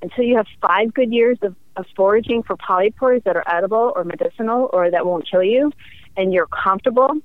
[0.03, 4.05] until you have five good years of, of foraging for polypores that are edible or
[4.05, 5.73] medicinal or that won't kill you,
[6.17, 7.17] and you're comfortable.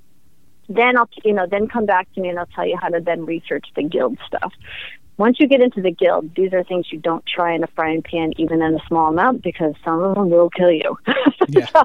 [0.69, 2.99] Then I'll, you know, then come back to me and I'll tell you how to
[2.99, 4.53] then research the gilled stuff.
[5.17, 8.01] Once you get into the gilled, these are things you don't try in a frying
[8.01, 10.97] pan, even in a small amount, because some of them will kill you.
[11.49, 11.65] Yeah.
[11.65, 11.83] so,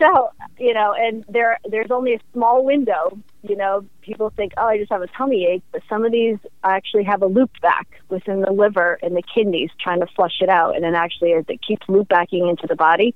[0.00, 3.16] so, you know, and there there's only a small window.
[3.42, 6.36] You know, people think, oh, I just have a tummy ache, but some of these
[6.64, 10.48] actually have a loop back within the liver and the kidneys trying to flush it
[10.48, 13.14] out, and then actually as it keeps loop backing into the body,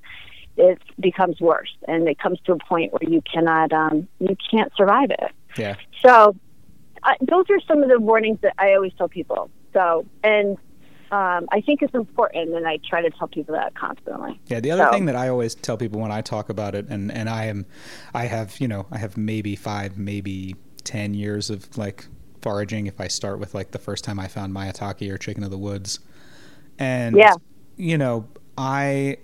[0.56, 4.72] it becomes worse, and it comes to a point where you cannot um, you can't
[4.76, 5.32] survive it.
[5.56, 5.76] Yeah.
[6.04, 6.36] So,
[7.02, 9.50] uh, those are some of the warnings that I always tell people.
[9.72, 10.56] So, and
[11.10, 14.40] um, I think it's important, and I try to tell people that constantly.
[14.46, 16.86] Yeah, the other So- thing that I always tell people when I talk about it,
[16.88, 17.66] and and I am,
[18.14, 22.06] I have you know I have maybe five, maybe ten years of like
[22.42, 22.86] foraging.
[22.86, 25.58] If I start with like the first time I found Maitake or Chicken of the
[25.58, 26.00] Woods,
[26.78, 27.34] and Yeah.
[27.76, 29.18] you know I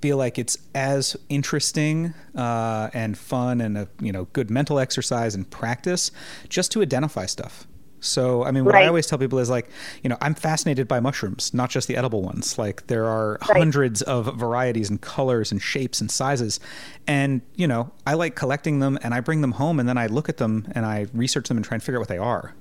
[0.00, 5.34] feel like it's as interesting uh, and fun and a you know good mental exercise
[5.34, 6.10] and practice
[6.48, 7.66] just to identify stuff
[8.00, 8.84] So, I mean, what Right.
[8.84, 9.68] I always tell people is like,
[10.04, 12.56] you know, I'm fascinated by mushrooms, not just the edible ones.
[12.56, 13.58] Like, there are Right.
[13.58, 16.60] hundreds of varieties and colors and shapes and sizes.
[17.08, 20.06] And, you know, I like collecting them and I bring them home and then I
[20.06, 22.54] look at them and I research them and try and figure out what they are.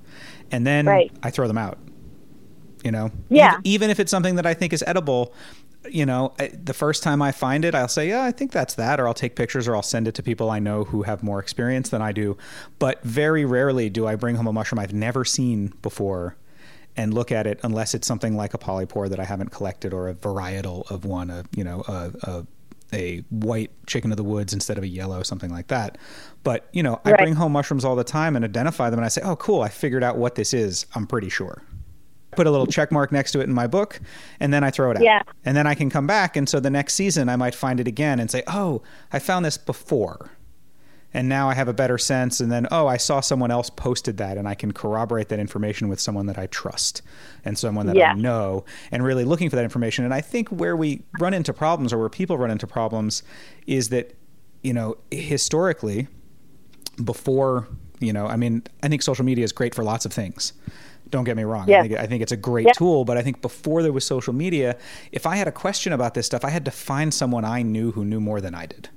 [0.50, 1.12] And then Right.
[1.22, 1.78] I throw them out.
[2.84, 3.12] You know?
[3.30, 3.50] Yeah.
[3.58, 5.34] Even, even if it's something that I think is edible,
[5.90, 8.76] you know, I, the first time I find it, I'll say, yeah, I think that's
[8.76, 11.24] that, or I'll take pictures, or I'll send it to people I know who have
[11.24, 12.38] more experience than I do.
[12.80, 16.36] But very rarely do I bring home a mushroom I've never seen before
[16.96, 20.10] and look at it unless it's something like a polypore that I haven't collected, or
[20.10, 22.46] a varietal of one, a you know, a, a
[22.94, 25.98] a white chicken of the woods instead of a yellow, something like that.
[26.44, 29.10] But you know, I bring home mushrooms all the time and identify them, and I
[29.10, 30.86] say, oh, cool, I figured out what this is.
[30.96, 31.62] I'm pretty sure
[32.32, 34.00] put a little check mark next to it in my book
[34.40, 35.04] and then I throw it out.
[35.04, 35.22] Yeah.
[35.46, 37.88] And then I can come back and so the next season I might find it
[37.88, 40.32] again and say, "Oh, I found this before."
[41.14, 44.18] And now I have a better sense and then, "Oh, I saw someone else posted
[44.18, 47.02] that and I can corroborate that information with someone that I trust
[47.46, 48.12] and someone that Yeah.
[48.12, 51.54] I know and really looking for that information." And I think where we run into
[51.54, 53.24] problems or where people run into problems
[53.66, 54.14] is that
[54.64, 56.08] you know, historically
[57.04, 57.68] before
[58.00, 60.54] you know i mean i think social media is great for lots of things
[61.12, 61.80] don't get me wrong Yeah.
[61.80, 64.34] I, think, I think it's a great tool but i think before there was social
[64.34, 64.78] media
[65.12, 67.92] if i had a question about this stuff i had to find someone i knew
[67.92, 68.90] who knew more than i did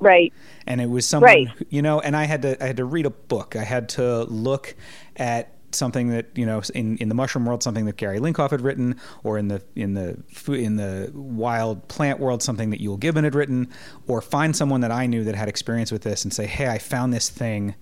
[0.00, 0.32] Right.
[0.66, 1.48] and it was someone Right.
[1.48, 3.88] who- you know and i had to i had to read a book i had
[3.90, 4.74] to look
[5.16, 8.62] at something that you know in, in the mushroom world something that Gary Lincoff had
[8.62, 10.16] written or in the in the
[10.48, 13.68] in the wild plant world something that Euell Gibbon had written
[14.06, 16.78] or find someone that I knew that had experience with this and say hey I
[16.78, 17.74] found this thing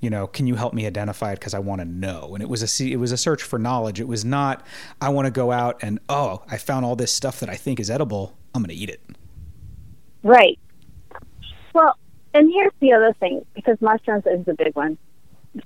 [0.00, 2.48] you know can you help me identify it because I want to know and it
[2.48, 4.64] was a it was a search for knowledge it was not
[5.00, 7.80] I want to go out and oh I found all this stuff that I think
[7.80, 9.00] is edible I'm going to eat it
[10.22, 10.58] Right.
[11.72, 11.96] Well,
[12.34, 14.98] and here's the other thing, because mushrooms is the big one.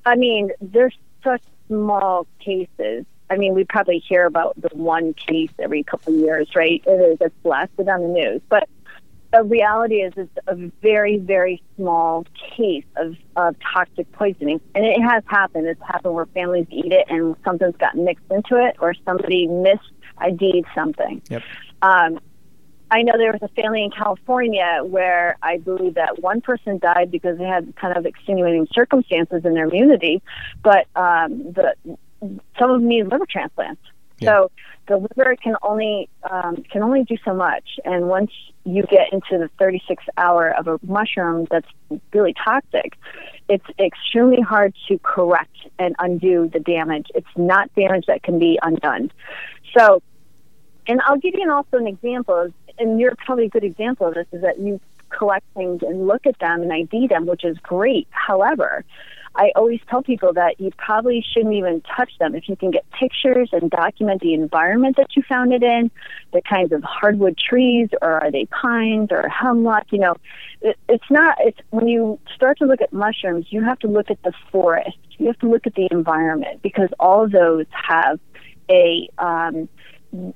[0.06, 3.04] I mean, there's such small cases.
[3.30, 6.82] I mean, we probably hear about the one case every couple of years, right?
[6.86, 8.42] It is gets blasted on the news.
[8.48, 8.68] But
[9.34, 12.24] the reality is it's a very, very small
[12.56, 14.60] case of, of toxic poisoning.
[14.74, 15.66] And it has happened.
[15.66, 19.78] It's happened where families eat it and something's gotten mixed into it or somebody mis
[20.18, 21.20] ID'd something.
[21.28, 21.42] yep
[21.82, 22.20] Um,
[22.90, 27.10] I know there was a family in California where I believe that one person died
[27.10, 30.22] because they had kind of extenuating circumstances in their immunity,
[30.62, 31.74] but um, the
[32.58, 33.82] some of them needed liver transplants.
[34.18, 34.30] Yeah.
[34.30, 34.50] So
[34.86, 38.30] the liver can only um, can only do so much, and once
[38.64, 41.68] you get into the 36 hour of a mushroom that's
[42.12, 42.96] really toxic,
[43.48, 47.08] it's extremely hard to correct and undo the damage.
[47.14, 49.10] It's not damage that can be undone.
[49.76, 50.02] So
[50.86, 54.14] and I'll give you an, also an example, and you're probably a good example of
[54.14, 57.56] this, is that you collect things and look at them and ID them, which is
[57.58, 58.06] great.
[58.10, 58.84] However,
[59.36, 62.34] I always tell people that you probably shouldn't even touch them.
[62.34, 65.90] If you can get pictures and document the environment that you found it in,
[66.32, 70.14] the kinds of hardwood trees, or are they pines or hemlock, you know,
[70.60, 74.10] it, it's not, it's when you start to look at mushrooms, you have to look
[74.10, 78.20] at the forest, you have to look at the environment because all of those have
[78.70, 79.68] a, um,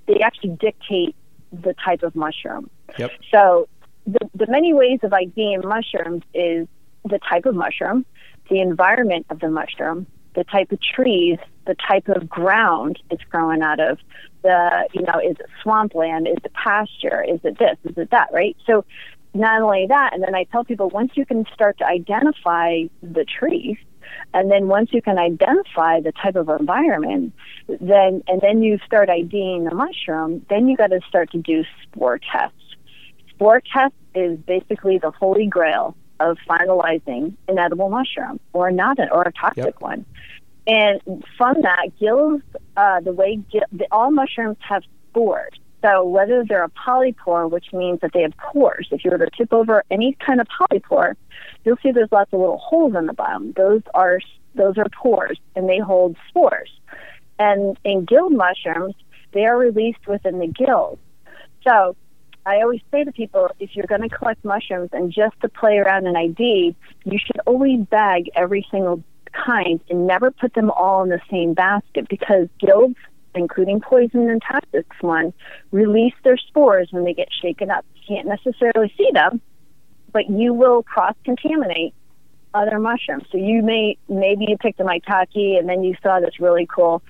[0.07, 1.15] they actually dictate
[1.53, 2.69] the type of mushroom.
[2.99, 3.69] yep So
[4.07, 6.67] the, the many ways of IDing mushrooms is
[7.05, 8.05] the type of mushroom,
[8.49, 13.63] the environment of the mushroom, the type of trees, the type of ground it's growing
[13.63, 13.99] out of,
[14.43, 18.29] the, you know, is it swampland, is it pasture, is it this, is it that,
[18.33, 18.57] right?
[18.67, 18.85] So
[19.35, 23.25] not only that, and then I tell people once you can start to identify the
[23.25, 23.77] trees,
[24.33, 27.35] and then once you can identify the type of environment,
[27.69, 31.65] then and then you start IDing the mushroom, then you got to start to do
[31.83, 32.57] spore tests.
[33.31, 39.09] Spore test is basically the holy grail of finalizing an edible mushroom or not an,
[39.11, 39.81] or a toxic Yep.
[39.81, 40.05] one.
[40.67, 42.43] And from that, gills,
[42.77, 45.53] uh, the way the, all mushrooms have spores.
[45.83, 49.31] So whether they're a polypore, which means that they have pores, if you were to
[49.37, 51.15] tip over any kind of polypore,
[51.65, 53.53] you'll see there's lots of little holes in the bottom.
[53.53, 54.21] Those are
[54.55, 56.71] those are pores, and they hold spores.
[57.39, 58.95] And in gilled mushrooms,
[59.33, 60.99] they are released within the gills.
[61.63, 61.97] So
[62.49, 65.77] I always say to people, if you're going to collect mushrooms and just to play
[65.77, 71.03] around an ID, you should always bag every single kind and never put them all
[71.03, 72.95] in the same basket because gills,
[73.35, 75.35] including poison and toxics one,
[75.73, 77.85] release their spores when they get shaken up.
[77.97, 79.43] You can't necessarily see them,
[80.13, 81.93] but you will cross contaminate
[82.55, 83.25] other mushrooms.
[83.31, 87.03] So you may maybe you picked a maitake and then you saw this really cool,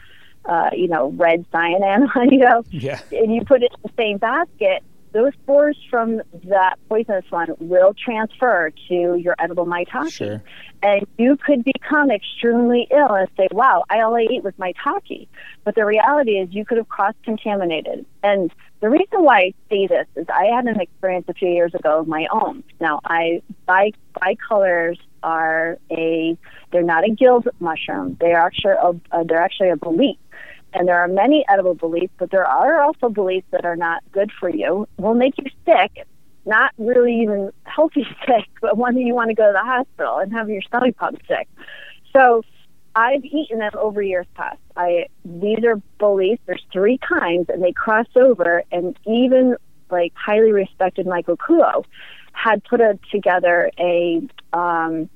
[0.46, 4.18] uh, you know, red cyanan, you know, yeah and you put it in the same
[4.18, 4.82] basket,
[5.12, 10.12] those spores from that poisonous one will transfer to your edible maitake.
[10.12, 10.42] Sure.
[10.82, 15.28] And you could become extremely ill and say, wow, I all I ate was maitake.
[15.64, 18.06] But the reality is you could have cross contaminated.
[18.22, 21.74] And the reason why I say this is I had an experience a few years
[21.74, 22.62] ago of my own.
[22.80, 26.36] Now, I bi bicolors are a
[26.70, 28.16] they're not a gilled mushroom.
[28.20, 28.74] They are actually
[29.12, 30.18] a, they're actually a bolete.
[30.74, 34.30] And there are many edible boletes, but there are also boletes that are not good
[34.38, 36.06] for you, will make you sick,
[36.44, 40.18] not really even healthy sick, but one that you want to go to the hospital
[40.18, 41.48] and have your stomach pump sick.
[42.14, 42.42] So
[42.94, 44.58] I've eaten them over years past.
[44.76, 46.40] I these are boletes.
[46.46, 48.62] There's three kinds, and they cross over.
[48.72, 49.56] And even
[49.90, 51.84] like highly respected Michael Kuo
[52.32, 55.08] had put a, together a um,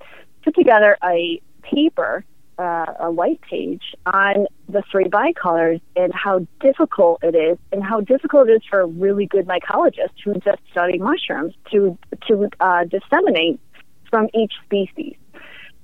[0.44, 2.24] put together a paper
[2.58, 8.00] uh, a white page on the three bicolors and how difficult it is, and how
[8.00, 11.96] difficult it is for a really good mycologist who just study mushrooms to
[12.28, 13.58] to uh, disseminate
[14.10, 15.16] from each species.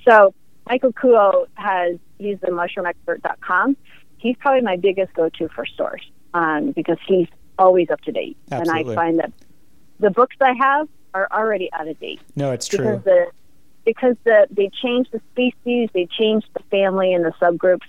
[0.07, 0.35] So
[0.69, 3.77] Michael Kuo has he's the mushroomexpert.com.
[4.19, 6.05] He's probably my biggest go-to for source
[6.35, 8.81] um, because he's always up to date, Absolutely.
[8.81, 9.33] and I find that
[10.01, 12.21] the books I have are already out of date.
[12.37, 13.03] No, it's because true.
[13.05, 13.27] The,
[13.89, 17.87] because the, they change the species, they change the family and the subgroups.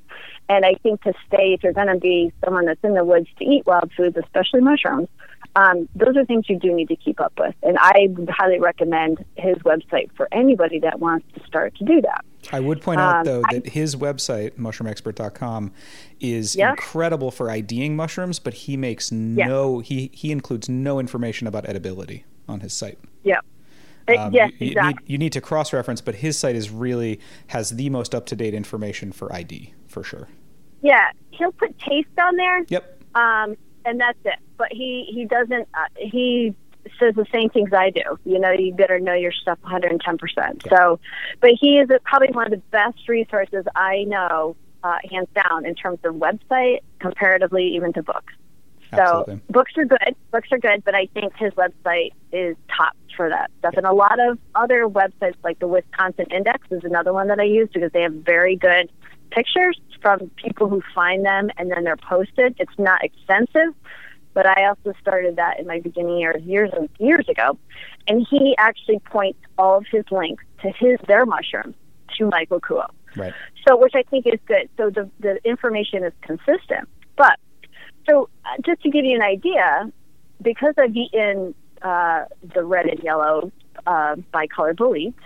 [0.48, 3.28] And I think to stay, if you're going to be someone that's in the woods
[3.38, 5.10] to eat wild foods, especially mushrooms,
[5.58, 7.54] um, those are things you do need to keep up with.
[7.64, 12.00] And I would highly recommend his website for anybody that wants to start to do
[12.02, 12.24] that.
[12.54, 15.72] I would point out, Um, though, I- that his website, mushroomexpert.com,
[16.22, 16.70] is Yeah.
[16.72, 22.24] incredible for IDing mushrooms, but he makes no, he, he includes no information about edibility
[22.48, 22.98] on his site.
[23.24, 23.42] Yeah.
[24.18, 24.94] Um, yes, you, you exactly.
[24.94, 28.26] need, you need to cross reference, but his site is really has the most up
[28.28, 30.28] to date information for ID for sure.
[30.82, 32.64] Yeah, he'll put taste on there.
[32.70, 33.04] Yep.
[33.16, 33.56] um,
[33.86, 34.40] and that's it.
[34.58, 35.68] But he he doesn't.
[35.74, 36.56] Uh, he
[37.00, 38.20] says the same things I do.
[38.26, 40.18] You know, you better know your stuff 110.
[40.18, 41.00] percent So,
[41.40, 45.76] but he is probably one of the best resources I know, uh, hands down, in
[45.76, 48.34] terms of website comparatively even to books.
[48.92, 49.36] Absolutely.
[49.36, 50.16] So books are good.
[50.32, 53.74] Books are good, but I think his website is top for that stuff.
[53.78, 57.44] And a lot of other websites, like the Wisconsin Index, is another one that I
[57.44, 58.90] use because they have very good
[59.32, 62.56] pictures from people who find them and then they're posted.
[62.58, 63.76] It's not extensive,
[64.34, 67.58] but I also started that in my beginning years, years and years ago.
[68.08, 71.76] And he actually points all of his links to his their mushrooms
[72.18, 72.88] to Michael Kuo.
[73.16, 73.34] Right.
[73.68, 74.70] So, which I think is good.
[74.78, 76.88] So the the information is consistent.
[77.16, 77.38] But
[78.10, 79.92] so, uh, just to give you an idea,
[80.42, 83.52] because I've eaten uh, the red and yellow
[83.86, 85.20] uh, bicolor boletes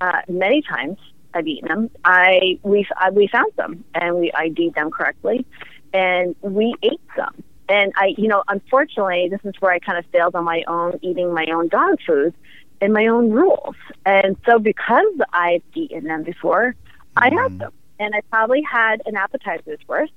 [0.00, 0.98] uh, many times,
[1.34, 1.90] I've eaten them.
[2.04, 5.46] I we I, we found them and we ID'd them correctly,
[5.92, 7.42] and we ate them.
[7.68, 10.98] And I, you know, unfortunately, this is where I kind of failed on my own
[11.02, 12.34] eating my own dog food
[12.80, 13.76] and my own rules.
[14.04, 16.74] And so, because I've eaten them before,
[17.16, 20.10] I had them, and I probably had an appetizer's worth.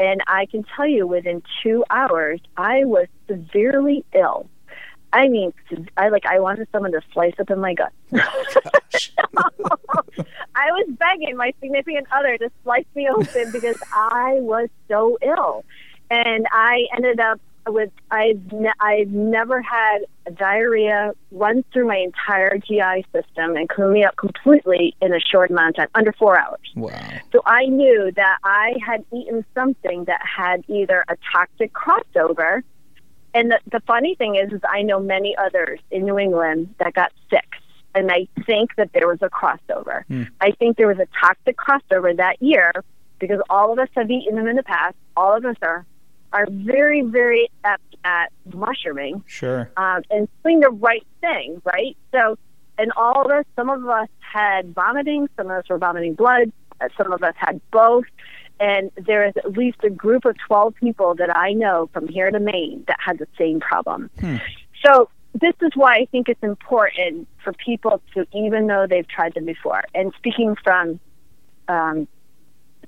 [0.00, 4.48] And I can tell you, within two hours, I was severely ill.
[5.12, 5.52] I mean,
[5.98, 7.92] I like I wanted someone to slice up in my gut.
[8.12, 8.22] I
[10.70, 15.66] was begging my significant other to slice me open because I was so ill,
[16.10, 17.38] and I ended up
[17.68, 23.68] with I've ne- I've never had a diarrhea run through my entire GI system and
[23.68, 26.60] clean me up completely in a short amount of time, under four hours.
[26.74, 26.98] Wow.
[27.32, 32.62] So I knew that I had eaten something that had either a toxic crossover.
[33.32, 36.94] And the, the funny thing is, is I know many others in New England that
[36.94, 37.46] got sick.
[37.94, 40.04] And I think that there was a crossover.
[40.06, 40.24] Hmm.
[40.40, 42.72] I think there was a toxic crossover that year
[43.18, 44.96] because all of us have eaten them in the past.
[45.16, 45.84] All of us are
[46.32, 49.70] are very, very apt at mushrooming Sure.
[49.76, 51.96] um, and doing the right thing, right?
[52.12, 52.38] So,
[52.78, 56.52] and all of us, some of us had vomiting, some of us were vomiting blood,
[56.80, 58.04] uh, some of us had both.
[58.58, 62.30] And there is at least a group of 12 people that I know from here
[62.30, 64.10] to Maine that had the same problem.
[64.84, 69.34] So, this is why I think it's important for people to, even though they've tried
[69.34, 70.98] them before, and speaking from
[71.68, 72.08] um,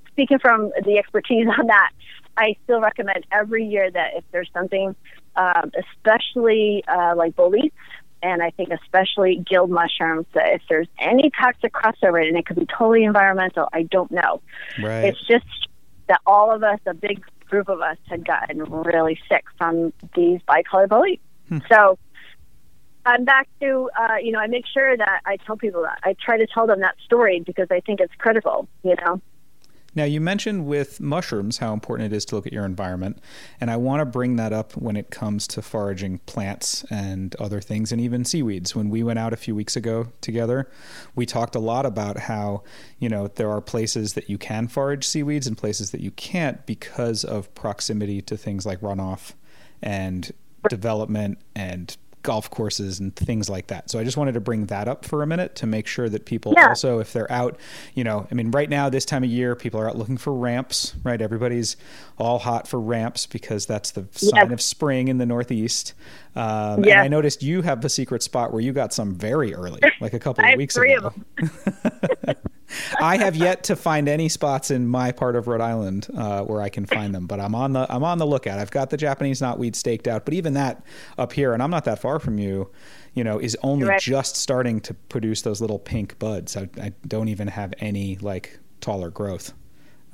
[0.08, 1.90] speaking from the expertise on that,
[2.36, 4.94] I still recommend every year that if there's something,
[5.36, 7.74] um, especially uh, like boletes,
[8.22, 12.56] and I think especially gilled mushrooms, that if there's any toxic crossover, and it could
[12.56, 14.40] be totally environmental, I don't know.
[14.80, 15.06] Right.
[15.06, 15.44] It's just
[16.08, 20.40] that all of us, a big group of us, had gotten really sick from these
[20.48, 21.20] bicolor boletes.
[21.68, 21.98] So
[23.04, 25.98] I'm back to, uh, you know, I make sure that I tell people that.
[26.04, 29.20] I try to tell them that story because I think it's critical, you know.
[29.94, 33.18] Now, you mentioned with mushrooms how important it is to look at your environment,
[33.60, 37.60] and I want to bring that up when it comes to foraging plants and other
[37.60, 38.74] things, and even seaweeds.
[38.74, 40.70] When we went out a few weeks ago together,
[41.14, 42.62] we talked a lot about how,
[42.98, 46.64] you know, there are places that you can forage seaweeds and places that you can't
[46.64, 49.32] because of proximity to things like runoff
[49.82, 50.32] and
[50.68, 53.90] development and golf courses and things like that.
[53.90, 56.24] So I just wanted to bring that up for a minute to make sure that
[56.24, 56.68] people yeah.
[56.68, 57.58] also, if they're out,
[57.94, 60.32] you know, I mean, right now, this time of year, people are out looking for
[60.32, 61.20] ramps, right?
[61.20, 61.76] Everybody's
[62.18, 65.94] all hot for ramps because that's the sign of spring in the Northeast.
[66.34, 66.94] Um, yeah.
[66.94, 70.14] And I noticed you have a secret spot where you got some very early, like
[70.14, 71.12] a couple of weeks ago.
[73.00, 76.60] I have yet to find any spots in my part of Rhode Island uh, where
[76.60, 78.58] I can find them, but I'm on the I'm on the lookout.
[78.58, 80.84] I've got the Japanese knotweed staked out, but even that
[81.18, 82.70] up here, and I'm not that far from you,
[83.14, 84.00] you know, is only right.
[84.00, 86.56] just starting to produce those little pink buds.
[86.56, 89.52] I, I don't even have any like taller growth.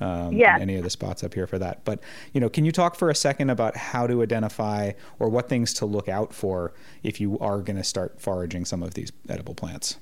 [0.01, 0.57] Um, yeah.
[0.57, 1.83] any of the spots up here for that.
[1.83, 1.99] But
[2.31, 5.73] you know, can you talk for a second about how to identify or what things
[5.73, 9.55] to look out for if you are going to start foraging some of these edible
[9.55, 9.97] plants?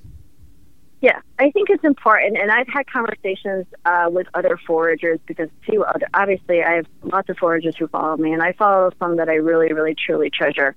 [1.00, 5.86] Yeah, I think it's important, and I've had conversations uh, with other foragers because too.
[6.16, 9.36] Obviously, I have lots of foragers who follow me, and I follow some that I
[9.36, 10.76] really, really, truly treasure,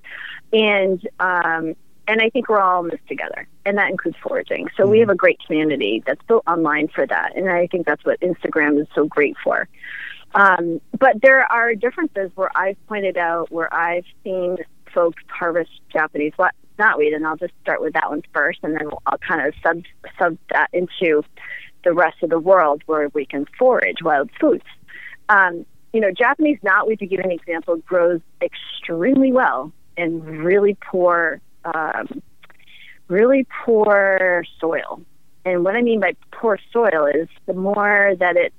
[0.53, 1.75] and um,
[2.07, 4.67] and I think we're all in this together, and that includes foraging.
[4.77, 4.91] So mm-hmm.
[4.91, 8.19] we have a great community that's built online for that, and I think that's what
[8.19, 9.67] Instagram is so great for.
[10.35, 14.57] Um, but there are differences where I've pointed out where I've seen
[14.93, 16.33] folks harvest Japanese
[16.81, 19.83] knotweed, and I'll just start with that one first, and then I'll kind of sub
[20.17, 21.23] sub that into
[21.83, 24.65] the rest of the world where we can forage wild foods.
[25.29, 31.41] Um, you know, Japanese knotweed, to give an example, grows extremely well in really poor,
[31.65, 32.21] um,
[33.07, 35.01] really poor soil.
[35.43, 38.55] And what I mean by poor soil is the more that it's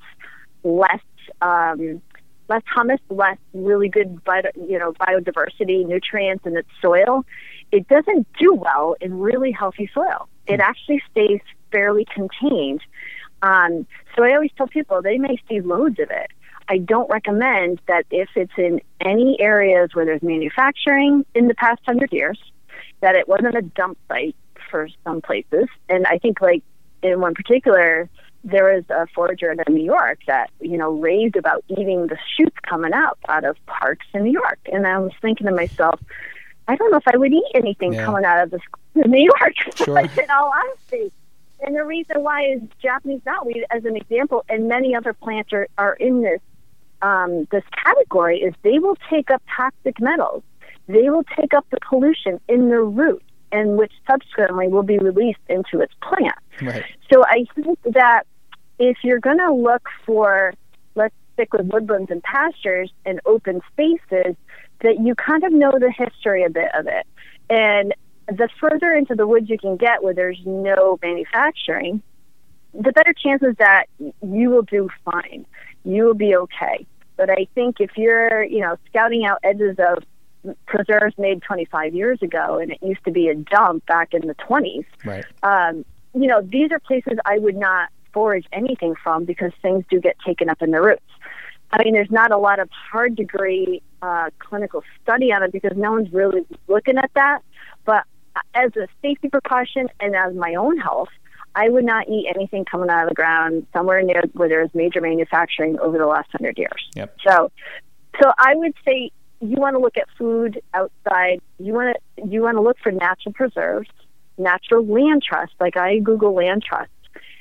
[0.64, 1.00] less
[1.40, 2.02] um,
[2.48, 7.24] less humus, less really good bio, you know biodiversity, nutrients in its soil,
[7.72, 10.28] it doesn't do well in really healthy soil.
[10.46, 10.60] It hmm.
[10.60, 11.40] actually stays
[11.72, 12.82] fairly contained.
[13.42, 16.30] Um, so I always tell people they may see loads of it.
[16.68, 21.80] I don't recommend that if it's in any areas where there's manufacturing in the past
[21.84, 22.38] hundred years,
[23.00, 24.36] that it wasn't a dump site
[24.70, 25.66] for some places.
[25.88, 26.62] And I think like
[27.02, 28.08] in one particular,
[28.44, 32.56] there was a forager in New York that you know raved about eating the shoots
[32.68, 36.00] coming up out of parks in New York, and I was thinking to myself,
[36.68, 38.04] I don't know if I would eat anything yeah.
[38.04, 38.60] coming out of this
[38.94, 39.54] New York.
[39.76, 39.98] Sure.
[39.98, 41.12] in all honesty.
[41.60, 45.68] And the reason why is Japanese knotweed, as an example, and many other plants are,
[45.78, 46.40] are in this
[47.02, 50.42] um, this category, is they will take up toxic metals.
[50.86, 55.40] They will take up the pollution in the root, and which subsequently will be released
[55.48, 56.38] into its plant.
[56.60, 56.84] Right.
[57.12, 58.22] So I think that
[58.78, 60.54] if you're going to look for,
[60.94, 64.36] let's stick with woodlands and pastures and open spaces,
[64.82, 67.06] that you kind of know the history a bit of it.
[67.48, 67.94] And
[68.28, 72.02] the further into the woods you can get where there's no manufacturing,
[72.72, 75.44] the better chances that you will do fine.
[75.84, 76.86] You will be okay.
[77.16, 80.02] But I think if you're, you know, scouting out edges of
[80.66, 84.34] preserves made 25 years ago and it used to be a dump back in the
[84.34, 85.24] 20s, right.
[85.42, 90.00] um, you know, these are places I would not forage anything from because things do
[90.00, 91.02] get taken up in the roots.
[91.72, 95.72] I mean, there's not a lot of hard degree uh, clinical study on it because
[95.76, 97.40] no one's really looking at that.
[97.84, 98.04] But
[98.54, 101.08] as a safety precaution and as my own health,
[101.54, 105.00] I would not eat anything coming out of the ground somewhere near where there's major
[105.00, 106.88] manufacturing over the last hundred years.
[106.94, 107.16] Yep.
[107.26, 107.52] So,
[108.22, 109.10] so I would say
[109.40, 111.40] you want to look at food outside.
[111.58, 113.88] You want to you want to look for natural preserves,
[114.38, 115.56] natural land trusts.
[115.60, 116.94] Like I Google land trusts,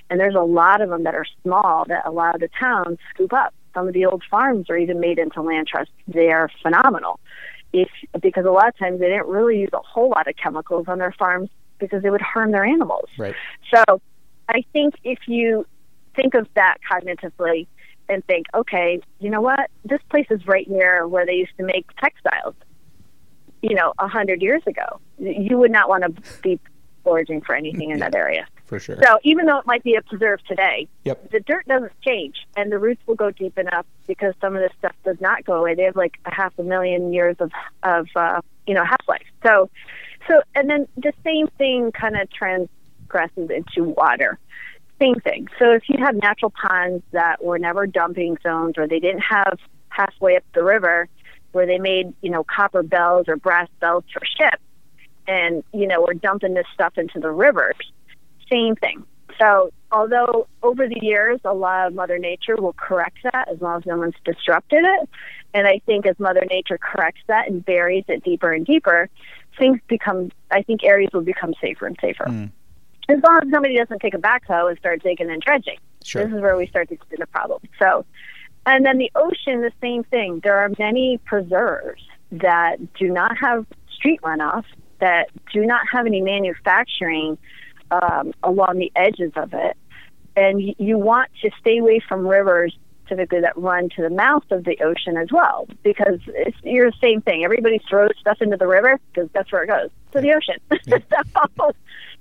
[0.09, 3.53] and there's a lot of them that are small that allow the towns scoop up
[3.73, 5.93] some of the old farms are even made into land trusts.
[6.07, 7.19] They are phenomenal.
[7.73, 7.89] If
[8.21, 10.97] because a lot of times they didn't really use a whole lot of chemicals on
[10.97, 11.49] their farms
[11.79, 13.09] because they would harm their animals.
[13.17, 13.35] Right.
[13.73, 14.01] So
[14.49, 15.65] I think if you
[16.15, 17.67] think of that cognitively
[18.09, 21.63] and think, okay, you know what, this place is right near where they used to
[21.63, 22.55] make textiles.
[23.61, 26.59] You know, a hundred years ago, you would not want to be
[27.03, 28.09] foraging for anything in yeah.
[28.09, 28.95] that area for sure.
[29.03, 31.29] So even though it might be a preserve today, yep.
[31.29, 34.71] the dirt doesn't change, and the roots will go deep enough because some of this
[34.79, 35.75] stuff does not go away.
[35.75, 37.51] They have like a half a million years of
[37.83, 39.25] of uh, you know half life.
[39.43, 39.69] So,
[40.29, 44.39] so and then the same thing kind of transgresses into water.
[45.01, 45.49] Same thing.
[45.59, 49.59] So if you have natural ponds that were never dumping zones, or they didn't have
[49.89, 51.09] halfway up the river
[51.51, 54.63] where they made you know copper bells or brass bells for ships,
[55.27, 57.75] and you know we're dumping this stuff into the rivers
[58.51, 59.05] same thing.
[59.39, 63.77] So, although over the years, a lot of Mother Nature will correct that as long
[63.77, 65.09] as no one's disrupted it.
[65.53, 69.09] And I think as Mother Nature corrects that and buries it deeper and deeper,
[69.57, 72.25] things become, I think areas will become safer and safer.
[72.25, 72.51] Mm.
[73.09, 75.77] As long as somebody doesn't take a backhoe and start digging and dredging.
[76.03, 76.23] Sure.
[76.23, 77.61] This is where we start to see the problem.
[77.79, 78.05] So,
[78.65, 80.39] and then the ocean, the same thing.
[80.43, 84.65] There are many preserves that do not have street runoff,
[84.99, 87.37] that do not have any manufacturing
[87.91, 89.77] um, along the edges of it.
[90.35, 92.75] And you want to stay away from rivers
[93.07, 96.97] typically that run to the mouth of the ocean as well, because it's you're the
[97.01, 97.43] same thing.
[97.43, 100.55] Everybody throws stuff into the river because that's where it goes to the ocean.
[100.87, 100.99] Yeah.
[101.57, 101.71] so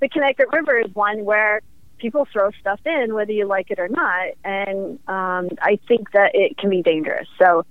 [0.01, 1.61] the Connecticut River is one where
[1.99, 6.33] people throw stuff in, whether you like it or not, and um, I think that
[6.35, 7.29] it can be dangerous.
[7.39, 7.65] So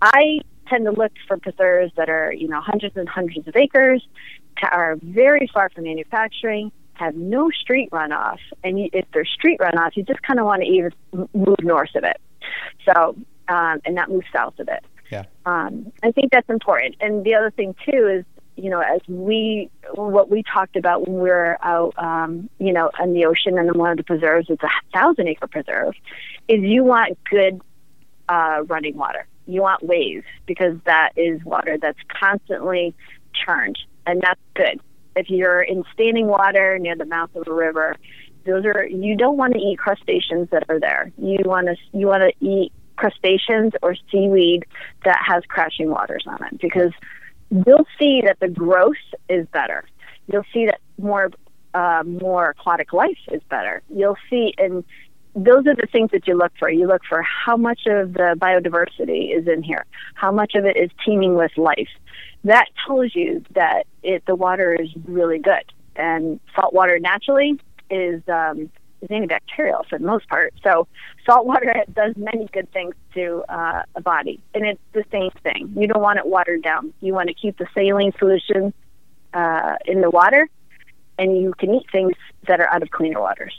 [0.00, 4.06] I tend to look for preserves that are you know hundreds and hundreds of acres,
[4.62, 10.02] are very far from manufacturing have no street runoff, and if there's street runoff, you
[10.02, 10.92] just kind of want to even
[11.34, 12.20] move north of it.
[12.84, 13.16] So,
[13.48, 14.84] um, and not move south of it.
[15.10, 15.24] Yeah.
[15.46, 16.96] Um, I think that's important.
[17.00, 18.24] And the other thing too is,
[18.56, 22.90] you know, as we what we talked about when we were out, um, you know,
[23.02, 25.94] in the ocean and in one of the preserves, it's a thousand acre preserve,
[26.48, 27.60] is you want good
[28.28, 29.26] uh, running water.
[29.46, 32.94] You want waves because that is water that's constantly
[33.34, 34.80] churned, and that's good
[35.16, 37.96] if you're in standing water near the mouth of a river,
[38.44, 41.12] those are you don't want to eat crustaceans that are there.
[41.18, 44.64] You want to you want to eat crustaceans or seaweed
[45.04, 46.92] that has crashing waters on it because
[47.50, 48.96] you'll see that the growth
[49.28, 49.84] is better.
[50.30, 51.30] You'll see that more
[51.74, 53.82] uh, more aquatic life is better.
[53.88, 54.84] You'll see and
[55.34, 56.68] those are the things that you look for.
[56.68, 60.76] You look for how much of the biodiversity is in here, how much of it
[60.76, 61.88] is teeming with life
[62.44, 65.64] that tells you that it, the water is really good.
[65.96, 67.60] And salt water naturally
[67.90, 68.70] is um,
[69.02, 70.54] is antibacterial for the most part.
[70.62, 70.86] So
[71.26, 75.72] salt water does many good things to uh, a body, and it's the same thing.
[75.76, 76.92] You don't want it watered down.
[77.00, 78.72] You want to keep the saline solution
[79.34, 80.48] uh, in the water,
[81.18, 82.14] and you can eat things
[82.46, 83.54] that are out of cleaner waters.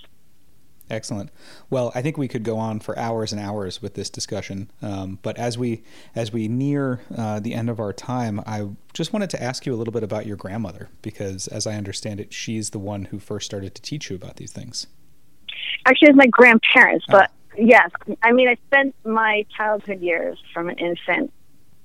[0.93, 1.31] Excellent.
[1.71, 5.17] Well, I think we could go on for hours and hours with this discussion, um,
[5.23, 5.83] but as we
[6.13, 9.73] as we near uh, the end of our time, I just wanted to ask you
[9.73, 13.17] a little bit about your grandmother because, as I understand it, she's the one who
[13.17, 14.85] first started to teach you about these things.
[15.87, 17.55] Actually, it's my grandparents, but oh.
[17.57, 17.89] yes,
[18.21, 21.33] I mean, I spent my childhood years from an infant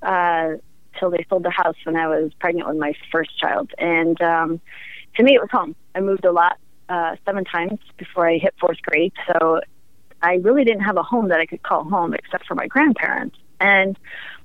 [0.02, 0.50] uh,
[0.98, 4.61] till they sold the house when I was pregnant with my first child, and um,
[5.16, 5.74] to me, it was home.
[5.94, 6.59] I moved a lot
[6.89, 9.12] uh, seven times before I hit fourth grade.
[9.26, 9.61] So
[10.22, 13.36] I really didn't have a home that I could call home except for my grandparents.
[13.61, 13.99] And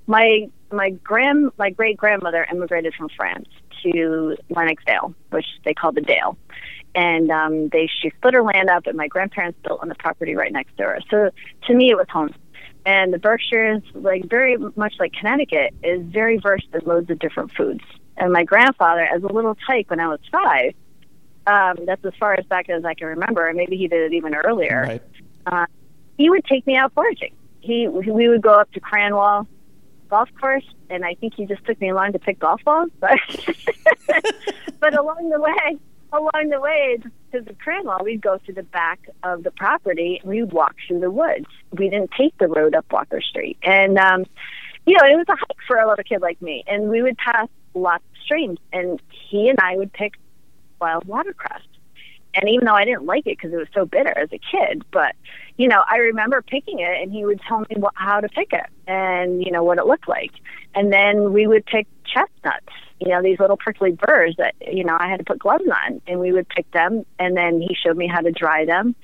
[0.08, 3.48] my my grand my great grandmother immigrated from France
[3.84, 6.38] to Lenoxdale, which they call the Dale.
[6.96, 10.36] And um, they she split her land up, and my grandparents built on the property
[10.36, 11.00] right next to her.
[11.10, 11.32] So
[11.68, 12.34] to me, it was home.
[12.86, 17.52] And the Berkshires, like very much like Connecticut, is very versed in loads of different
[17.54, 17.84] foods.
[18.18, 20.74] And my grandfather, as a little tyke when I was five,
[21.48, 23.52] um, that's as far as back as I can remember.
[23.54, 24.84] Maybe he did it even earlier.
[24.88, 25.02] Right.
[25.46, 25.66] Uh,
[26.18, 27.36] he would take me out foraging.
[27.60, 29.48] He we would go up to Cranwell
[30.14, 32.91] golf course, and I think he just took me along to pick golf balls.
[33.00, 33.18] But
[34.80, 35.80] but along the way,
[36.12, 37.00] along the way
[37.32, 41.00] to the Cranwell, we'd go to the back of the property and we'd walk through
[41.00, 41.48] the woods.
[41.72, 44.26] We didn't take the road up Walker Street, and um,
[44.86, 46.64] you know it was a hike for a little kid like me.
[46.68, 50.14] And we would pass lots of streams, and he and I would pick
[50.84, 51.62] wild watercress.
[52.36, 54.84] And even though I didn't like it because it was so bitter as a kid,
[54.92, 55.16] but
[55.56, 58.52] you know, I remember picking it, and he would tell me what, how to pick
[58.52, 60.32] it, and you know what it looked like.
[60.76, 64.98] And then we would pick chestnuts, you know, these little prickly burrs that you know
[65.00, 67.06] I had to put gloves on, and we would pick them.
[67.20, 68.96] And then he showed me how to dry them,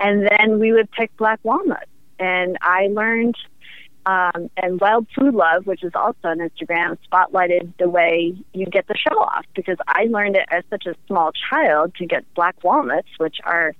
[0.00, 1.90] and then we would pick black walnuts.
[2.20, 3.36] And I learned
[4.08, 8.86] um, and Wild Food Love, which is also on Instagram, spotlighted the way you get
[8.88, 12.56] the show off because I learned it as such a small child to get black
[12.64, 13.74] walnuts, which are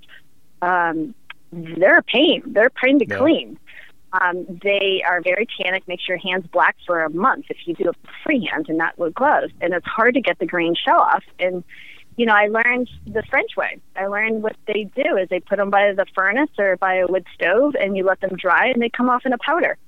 [0.61, 1.15] um,
[1.51, 2.43] they're a pain.
[2.45, 3.17] They're a pain to yeah.
[3.17, 3.59] clean.
[4.13, 7.89] Um, they are very tannic, makes your hands black for a month if you do
[7.89, 9.53] it freehand and not with gloves.
[9.63, 11.25] And it's hard to get the green shell off.
[11.39, 11.65] And
[12.19, 13.79] you know, I learned the French way.
[13.97, 17.07] I learned what they do is they put them by the furnace or by a
[17.07, 19.79] wood stove, and you let them dry, and they come off in a powder.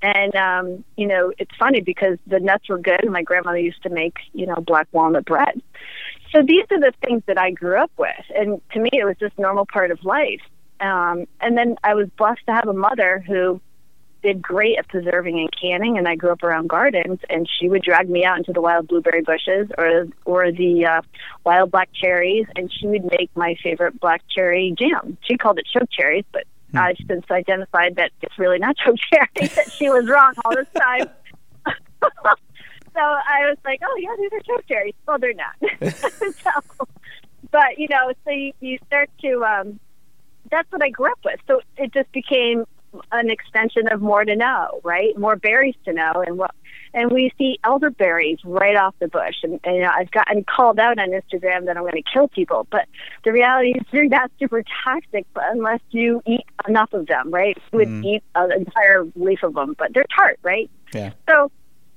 [0.00, 3.82] And um, you know, it's funny because the nuts were good, and my grandmother used
[3.82, 5.60] to make you know black walnut bread.
[6.32, 9.16] So these are the things that I grew up with, and to me, it was
[9.18, 10.42] just normal part of life.
[10.80, 13.60] Um, and then I was blessed to have a mother who
[14.22, 17.20] did great at preserving and canning, and I grew up around gardens.
[17.28, 21.02] And she would drag me out into the wild blueberry bushes or or the uh,
[21.44, 25.16] wild black cherries, and she would make my favorite black cherry jam.
[25.22, 26.78] She called it choke cherries, but hmm.
[26.78, 29.54] I've since identified that it's really not choke cherries.
[29.56, 31.08] that she was wrong all this time.
[31.66, 34.94] so I was like, oh yeah, these are choke cherries.
[35.06, 35.56] Well, they're not.
[35.94, 36.86] so,
[37.50, 39.44] but you know, so you, you start to.
[39.44, 39.80] um
[40.50, 41.40] that's what I grew up with.
[41.46, 42.64] So it just became
[43.12, 45.16] an extension of more to know, right?
[45.18, 46.52] More berries to know, and what
[46.94, 49.36] and we see elderberries right off the bush.
[49.42, 52.28] And, and you know, I've gotten called out on Instagram that I'm going to kill
[52.28, 52.86] people, but
[53.24, 57.56] the reality is they're not super toxic but unless you eat enough of them, right?
[57.72, 58.04] You would mm.
[58.04, 60.70] eat an entire leaf of them, but they're tart, right?
[60.92, 61.12] Yeah.
[61.28, 61.50] So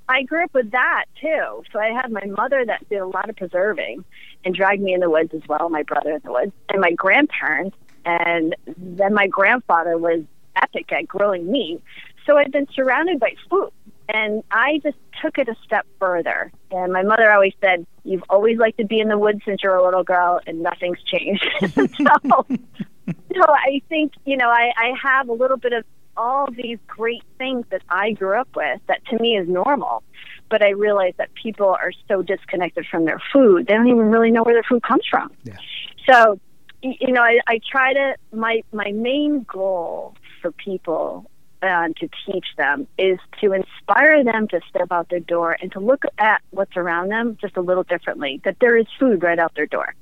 [0.09, 1.63] I grew up with that too.
[1.71, 4.03] So I had my mother that did a lot of preserving
[4.43, 6.91] and dragged me in the woods as well, my brother in the woods, and my
[6.91, 7.77] grandparents.
[8.05, 10.23] And then my grandfather was
[10.55, 11.81] epic at grilling meat.
[12.25, 13.71] So I'd been surrounded by food.
[14.13, 16.51] And I just took it a step further.
[16.71, 19.75] And my mother always said, You've always liked to be in the woods since you're
[19.75, 21.47] a little girl, and nothing's changed.
[21.61, 21.85] so,
[23.07, 25.85] so I think, you know, I, I have a little bit of
[26.17, 30.03] all these great things that I grew up with that to me is normal.
[30.49, 34.31] But I realize that people are so disconnected from their food, they don't even really
[34.31, 35.31] know where their food comes from.
[35.43, 35.57] Yeah.
[36.09, 36.39] So,
[36.81, 41.29] you know, I, I try to, my, my main goal for people
[41.61, 45.79] uh, to teach them is to inspire them to step out their door and to
[45.79, 49.53] look at what's around them just a little differently, that there is food right out
[49.55, 49.93] their door.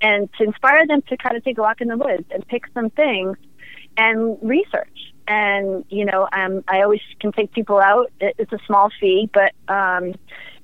[0.00, 2.64] And to inspire them to kind of take a walk in the woods and pick
[2.72, 3.36] some things
[3.96, 5.12] and research.
[5.26, 8.10] And, you know, um, I always can take people out.
[8.20, 10.14] It's a small fee, but, um,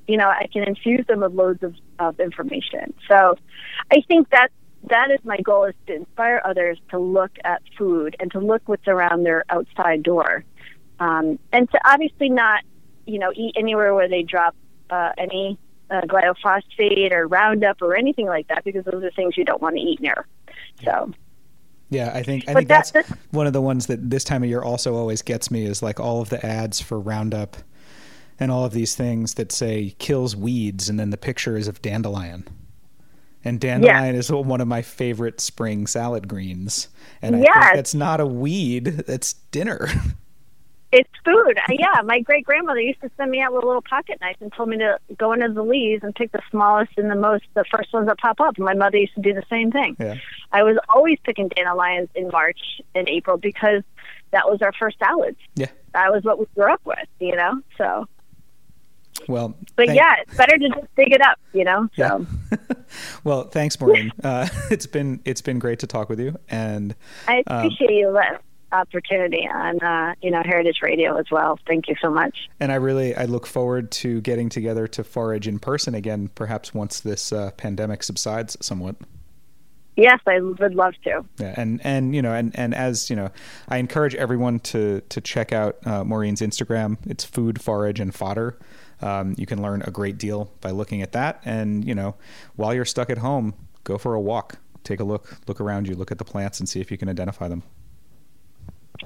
[0.06, 2.94] you know, I can infuse them with loads of, of information.
[3.08, 3.36] So
[3.90, 4.54] I think that's
[4.88, 8.62] that is my goal is to inspire others to look at food and to look
[8.66, 10.44] what's around their outside door.
[11.00, 12.62] Um, and to obviously not
[13.06, 14.54] you know eat anywhere where they drop
[14.90, 15.58] uh, any
[15.90, 19.76] uh, glyphosate or roundup or anything like that because those are things you don't want
[19.76, 20.26] to eat near.
[20.84, 21.12] So.
[21.90, 24.42] Yeah, I think I think that, that's, that's one of the ones that this time
[24.42, 27.56] of year also always gets me is like all of the ads for Roundup
[28.40, 31.80] and all of these things that say kills weeds and then the picture is of
[31.82, 32.48] dandelion
[33.44, 34.18] and dandelion yeah.
[34.18, 36.88] is one of my favorite spring salad greens.
[37.22, 37.64] And I yes.
[37.64, 39.88] think that's not a weed, that's dinner.
[40.96, 41.58] It's food.
[41.58, 44.36] Uh, yeah, my great grandmother used to send me out with a little pocket knife
[44.40, 47.42] and told me to go into the leaves and pick the smallest and the most,
[47.54, 48.54] the first ones that pop up.
[48.54, 49.96] And my mother used to do the same thing.
[49.98, 50.18] Yeah.
[50.52, 53.82] I was always picking dandelions in March and April because
[54.30, 55.38] that was our first salads.
[55.56, 55.66] Yeah.
[55.94, 57.60] That was what we grew up with, you know?
[57.76, 58.06] So
[59.28, 61.88] well, but thank- yeah, it's better to just dig it up, you know.
[61.94, 62.26] So.
[62.50, 62.58] Yeah.
[63.24, 64.12] well, thanks, Maureen.
[64.24, 66.94] uh, it's been it's been great to talk with you, and
[67.28, 71.58] I um, appreciate um, you let opportunity on uh, you know Heritage Radio as well.
[71.66, 72.48] Thank you so much.
[72.60, 76.74] And I really I look forward to getting together to forage in person again, perhaps
[76.74, 78.96] once this uh, pandemic subsides somewhat.
[79.96, 81.24] Yes, I would love to.
[81.38, 83.30] Yeah, and and you know, and and as you know,
[83.68, 86.98] I encourage everyone to to check out uh, Maureen's Instagram.
[87.06, 88.58] It's food, forage, and fodder.
[89.04, 91.42] Um, you can learn a great deal by looking at that.
[91.44, 92.16] And, you know,
[92.56, 93.52] while you're stuck at home,
[93.84, 94.58] go for a walk.
[94.82, 97.10] Take a look, look around you, look at the plants and see if you can
[97.10, 97.62] identify them.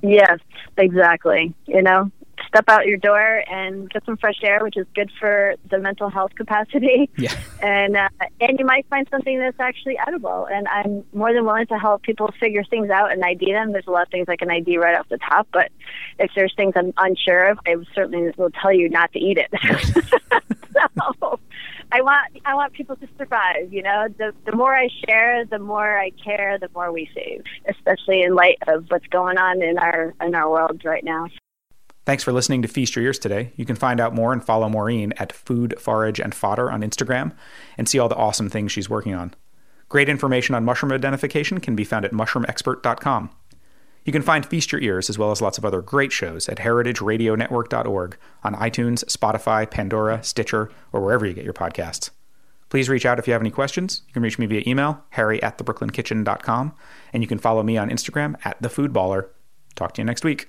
[0.00, 0.38] Yes,
[0.76, 1.52] exactly.
[1.66, 2.12] You know,
[2.46, 6.08] step out your door and get some fresh air, which is good for the mental
[6.08, 7.10] health capacity.
[7.18, 7.34] Yeah.
[7.60, 8.08] And uh,
[8.40, 10.46] and you might find something that's actually edible.
[10.50, 13.72] And I'm more than willing to help people figure things out and ID them.
[13.72, 15.72] There's a lot of things I can ID right off the top, but
[16.20, 19.50] if there's things I'm unsure of, I certainly will tell you not to eat it.
[21.20, 21.40] so
[21.90, 23.72] I want I want people to survive.
[23.72, 27.42] You know, the the more I share, the more I care, the more we save.
[27.68, 31.26] Especially in light of what's going on in our in our world right now.
[32.08, 33.52] Thanks for listening to Feast Your Ears today.
[33.56, 37.36] You can find out more and follow Maureen at Food, Forage, and Fodder on Instagram
[37.76, 39.34] and see all the awesome things she's working on.
[39.90, 43.28] Great information on mushroom identification can be found at mushroomexpert.com.
[44.06, 46.56] You can find Feast Your Ears as well as lots of other great shows at
[46.56, 52.08] heritageradionetwork.org on iTunes, Spotify, Pandora, Stitcher, or wherever you get your podcasts.
[52.70, 54.00] Please reach out if you have any questions.
[54.06, 56.74] You can reach me via email, harry at thebrooklynkitchen.com,
[57.12, 59.28] and you can follow me on Instagram at thefoodballer.
[59.74, 60.48] Talk to you next week.